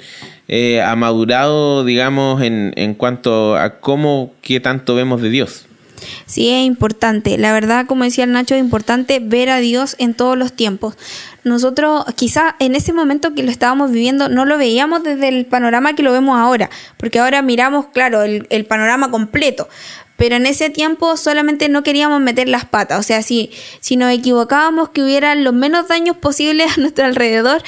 eh, 0.52 0.82
ha 0.82 0.96
madurado, 0.96 1.84
digamos, 1.84 2.42
en, 2.42 2.72
en 2.74 2.94
cuanto 2.94 3.54
a 3.54 3.78
cómo, 3.78 4.34
qué 4.42 4.58
tanto 4.58 4.96
vemos 4.96 5.22
de 5.22 5.30
Dios. 5.30 5.66
Sí, 6.26 6.50
es 6.50 6.64
importante. 6.64 7.38
La 7.38 7.52
verdad, 7.52 7.86
como 7.86 8.02
decía 8.02 8.24
el 8.24 8.32
Nacho, 8.32 8.56
es 8.56 8.60
importante 8.60 9.20
ver 9.22 9.48
a 9.48 9.58
Dios 9.58 9.94
en 10.00 10.12
todos 10.12 10.36
los 10.36 10.52
tiempos. 10.52 10.96
Nosotros, 11.44 12.04
quizá 12.16 12.56
en 12.58 12.74
ese 12.74 12.92
momento 12.92 13.32
que 13.32 13.44
lo 13.44 13.50
estábamos 13.52 13.92
viviendo, 13.92 14.28
no 14.28 14.44
lo 14.44 14.58
veíamos 14.58 15.04
desde 15.04 15.28
el 15.28 15.46
panorama 15.46 15.94
que 15.94 16.02
lo 16.02 16.10
vemos 16.10 16.36
ahora, 16.36 16.68
porque 16.96 17.20
ahora 17.20 17.42
miramos, 17.42 17.86
claro, 17.86 18.22
el, 18.22 18.48
el 18.50 18.66
panorama 18.66 19.12
completo. 19.12 19.68
Pero 20.16 20.34
en 20.34 20.46
ese 20.46 20.68
tiempo 20.68 21.16
solamente 21.16 21.68
no 21.68 21.84
queríamos 21.84 22.20
meter 22.20 22.48
las 22.48 22.64
patas. 22.64 22.98
O 22.98 23.02
sea, 23.04 23.22
si, 23.22 23.52
si 23.78 23.94
nos 23.94 24.12
equivocábamos, 24.12 24.88
que 24.88 25.04
hubieran 25.04 25.44
los 25.44 25.54
menos 25.54 25.86
daños 25.86 26.16
posibles 26.16 26.76
a 26.76 26.80
nuestro 26.80 27.04
alrededor. 27.04 27.62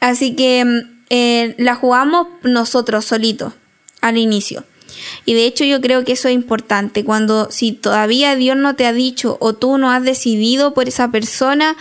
Así 0.00 0.34
que 0.34 0.64
mm, 0.64 0.91
eh, 1.14 1.54
la 1.58 1.74
jugamos 1.74 2.26
nosotros 2.42 3.04
solitos 3.04 3.52
al 4.00 4.16
inicio. 4.16 4.64
Y 5.26 5.34
de 5.34 5.44
hecho 5.44 5.62
yo 5.62 5.82
creo 5.82 6.04
que 6.04 6.12
eso 6.12 6.28
es 6.28 6.34
importante. 6.34 7.04
Cuando 7.04 7.50
si 7.50 7.72
todavía 7.72 8.34
Dios 8.34 8.56
no 8.56 8.76
te 8.76 8.86
ha 8.86 8.94
dicho 8.94 9.36
o 9.38 9.52
tú 9.52 9.76
no 9.76 9.90
has 9.90 10.02
decidido 10.02 10.72
por 10.72 10.88
esa 10.88 11.10
persona, 11.10 11.76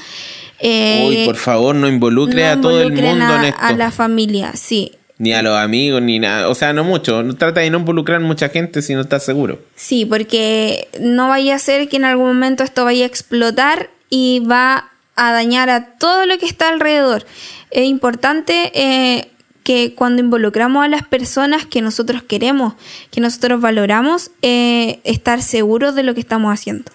eh, 0.60 1.06
Uy, 1.08 1.26
por 1.26 1.38
favor, 1.38 1.74
no 1.74 1.88
involucre 1.88 2.44
no 2.44 2.50
a 2.52 2.62
todo 2.62 2.82
el 2.82 2.92
mundo 2.92 3.26
a, 3.26 3.38
en 3.38 3.46
esto. 3.46 3.62
a 3.62 3.72
la 3.72 3.90
familia, 3.92 4.52
sí. 4.54 4.92
Ni 5.18 5.32
a 5.32 5.42
los 5.42 5.58
amigos, 5.58 6.02
ni 6.02 6.20
nada. 6.20 6.50
O 6.50 6.56
sea, 6.56 6.74
no 6.74 6.84
mucho. 6.84 7.24
No 7.24 7.34
Trata 7.38 7.62
de 7.62 7.70
no 7.70 7.80
involucrar 7.80 8.20
mucha 8.20 8.50
gente 8.50 8.82
si 8.82 8.96
no 8.96 9.02
estás 9.02 9.24
seguro. 9.24 9.60
Sí, 9.78 10.04
porque 10.06 10.90
no 11.00 11.30
vaya 11.30 11.56
a 11.56 11.60
ser 11.60 11.88
que 11.88 11.96
en 11.96 12.04
algún 12.04 12.28
momento 12.28 12.66
esto 12.66 12.84
vaya 12.84 13.06
a 13.06 13.08
explotar 13.08 13.92
y 14.10 14.42
va 14.42 14.91
a 15.22 15.32
dañar 15.34 15.70
a 15.70 15.86
todo 15.98 16.26
lo 16.26 16.40
que 16.40 16.48
está 16.48 16.70
alrededor. 16.70 17.28
Es 17.70 17.86
importante 17.86 18.72
eh, 18.74 19.32
que 19.64 19.94
cuando 19.94 20.20
involucramos 20.20 20.84
a 20.84 20.88
las 20.88 21.04
personas 21.04 21.68
que 21.68 21.84
nosotros 21.84 22.24
queremos, 22.24 22.74
que 23.12 23.22
nosotros 23.22 23.62
valoramos, 23.62 24.32
eh, 24.42 25.00
estar 25.04 25.44
seguros 25.44 25.94
de 25.94 26.02
lo 26.02 26.16
que 26.16 26.22
estamos 26.22 26.52
haciendo. 26.52 26.92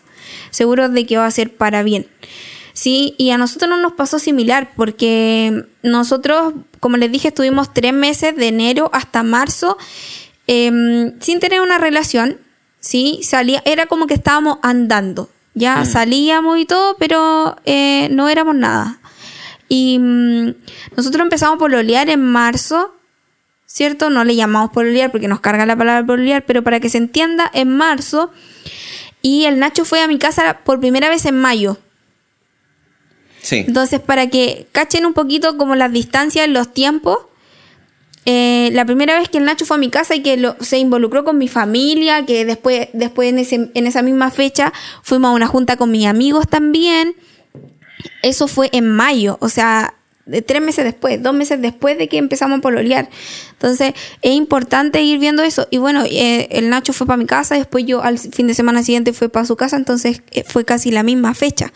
Seguros 0.51 0.93
de 0.93 1.07
que 1.07 1.19
va 1.19 1.27
a 1.27 1.31
ser 1.31 1.57
para 1.57 1.85
bien. 1.85 2.09
Sí, 2.73 3.15
y 3.17 3.31
a 3.31 3.39
nosotros 3.39 3.71
no 3.71 3.77
nos 3.77 3.93
pasó 3.93 4.19
similar 4.19 4.73
porque 4.75 5.65
nosotros, 5.85 6.55
como 6.81 6.97
les 6.97 7.13
dije, 7.13 7.29
estuvimos 7.29 7.73
tres 7.73 7.93
meses 7.93 8.35
de 8.35 8.49
enero 8.49 8.91
hasta 8.93 9.23
marzo 9.23 9.79
em, 10.49 11.15
sin 11.21 11.39
tener 11.39 11.61
una 11.61 11.79
relación, 11.79 12.41
¿sí? 12.81 13.21
Salía, 13.23 13.63
era 13.65 13.87
como 13.87 14.09
que 14.09 14.15
estábamos 14.15 14.59
andando, 14.63 15.31
ya 15.57 15.87
salíamos 15.87 16.59
y 16.59 16.67
todo, 16.67 16.97
pero 16.99 17.57
eh, 17.65 18.09
no 18.11 18.29
éramos 18.29 18.55
nada. 18.55 19.01
Y 19.69 19.99
mm, 19.99 20.55
nosotros 20.97 21.23
empezamos 21.23 21.57
a 21.57 21.59
pololear 21.59 22.11
en 22.11 22.21
marzo, 22.21 22.95
¿cierto? 23.65 24.11
No 24.11 24.23
le 24.23 24.37
llamamos 24.37 24.71
pololear 24.71 25.11
porque 25.11 25.29
nos 25.29 25.41
carga 25.41 25.65
la 25.65 25.75
palabra 25.75 26.07
pololear, 26.07 26.45
pero 26.45 26.63
para 26.63 26.79
que 26.79 26.91
se 26.91 26.99
entienda, 26.99 27.51
en 27.55 27.75
marzo. 27.75 28.31
Y 29.23 29.47
el 29.47 29.59
Nacho 29.59 29.87
fue 29.87 30.03
a 30.03 30.09
mi 30.09 30.19
casa 30.19 30.61
por 30.63 30.79
primera 30.79 31.09
vez 31.09 31.25
en 31.25 31.41
mayo. 31.41 31.79
Sí. 33.41 33.65
Entonces, 33.67 33.99
para 33.99 34.29
que 34.29 34.69
cachen 34.73 35.07
un 35.07 35.15
poquito 35.15 35.57
como 35.57 35.75
las 35.75 35.91
distancias, 35.91 36.49
los 36.51 36.75
tiempos, 36.75 37.21
eh, 38.27 38.71
la 38.73 38.85
primera 38.85 39.19
vez 39.19 39.29
que 39.29 39.39
el 39.39 39.45
Nacho 39.45 39.65
fue 39.65 39.77
a 39.77 39.81
mi 39.81 39.89
casa 39.89 40.15
y 40.15 40.23
que 40.23 40.37
lo- 40.37 40.57
se 40.61 40.79
involucró 40.79 41.25
con 41.25 41.39
mi 41.39 41.49
familia, 41.49 42.27
que 42.27 42.45
después, 42.45 42.89
después 42.93 43.31
en, 43.31 43.39
ese- 43.39 43.71
en 43.73 43.87
esa 43.87 44.03
misma 44.03 44.31
fecha 44.31 44.73
fuimos 45.03 45.31
a 45.31 45.35
una 45.35 45.47
junta 45.47 45.77
con 45.77 45.91
mis 45.91 46.07
amigos 46.07 46.47
también, 46.49 47.15
eso 48.23 48.49
fue 48.49 48.69
en 48.73 48.89
mayo, 48.89 49.39
o 49.41 49.49
sea, 49.49 49.95
de 50.27 50.43
tres 50.43 50.61
meses 50.61 50.85
después, 50.85 51.23
dos 51.23 51.35
meses 51.35 51.63
después 51.63 51.97
de 51.99 52.09
que 52.09 52.19
empezamos 52.19 52.59
a 52.59 52.61
pololear. 52.61 53.09
Entonces, 53.53 53.95
es 54.23 54.33
importante 54.33 55.01
ir 55.03 55.21
viendo 55.21 55.45
eso. 55.45 55.69
Y 55.71 55.79
bueno, 55.79 56.03
eh, 56.05 56.49
el 56.51 56.69
Nacho 56.69 56.93
fue 56.93 57.07
para 57.07 57.17
mi 57.17 57.27
casa, 57.27 57.55
después 57.55 57.85
yo 57.87 58.03
al 58.03 58.19
fin 58.19 58.49
de 58.49 58.55
semana 58.55 58.83
siguiente 58.83 59.13
fue 59.13 59.29
para 59.29 59.47
su 59.47 59.55
casa, 59.55 59.77
entonces 59.77 60.23
eh, 60.33 60.43
fue 60.45 60.65
casi 60.65 60.91
la 60.91 61.05
misma 61.05 61.33
fecha. 61.35 61.73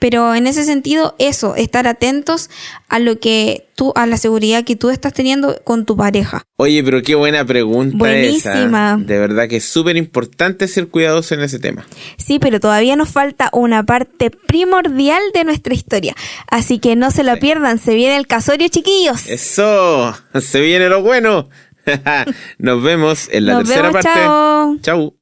Pero 0.00 0.34
en 0.34 0.46
ese 0.46 0.64
sentido, 0.64 1.14
eso, 1.18 1.56
estar 1.56 1.88
atentos 1.88 2.50
a 2.88 2.98
lo 3.00 3.18
que 3.18 3.66
tú, 3.74 3.92
a 3.96 4.06
la 4.06 4.16
seguridad 4.16 4.64
que 4.64 4.76
tú 4.76 4.90
estás 4.90 5.12
teniendo 5.12 5.60
con 5.64 5.86
tu 5.86 5.96
pareja. 5.96 6.42
Oye, 6.56 6.82
pero 6.84 7.02
qué 7.02 7.14
buena 7.16 7.44
pregunta 7.44 7.96
Buenísima. 7.98 8.94
esa. 8.94 8.96
De 8.98 9.18
verdad 9.18 9.48
que 9.48 9.56
es 9.56 9.64
súper 9.64 9.96
importante 9.96 10.68
ser 10.68 10.88
cuidadoso 10.88 11.34
en 11.34 11.40
ese 11.40 11.58
tema. 11.58 11.84
Sí, 12.16 12.38
pero 12.38 12.60
todavía 12.60 12.94
nos 12.96 13.08
falta 13.10 13.50
una 13.52 13.82
parte 13.84 14.30
primordial 14.30 15.22
de 15.34 15.44
nuestra 15.44 15.74
historia. 15.74 16.14
Así 16.48 16.78
que 16.78 16.94
no 16.96 17.10
se 17.10 17.22
la 17.24 17.34
Sí. 17.34 17.40
pierdan, 17.40 17.78
se 17.78 17.94
viene 17.94 18.16
el 18.16 18.26
casorio, 18.28 18.68
chiquillos. 18.68 19.26
Eso, 19.26 20.14
se 20.40 20.60
viene 20.60 20.88
lo 20.88 21.02
bueno. 21.02 21.48
Nos 22.58 22.82
vemos 22.82 23.28
en 23.32 23.46
la 23.46 23.54
Nos 23.54 23.64
tercera 23.64 23.88
vemos, 23.88 24.04
parte. 24.04 24.20
chao. 24.20 24.76
Chau. 24.82 25.17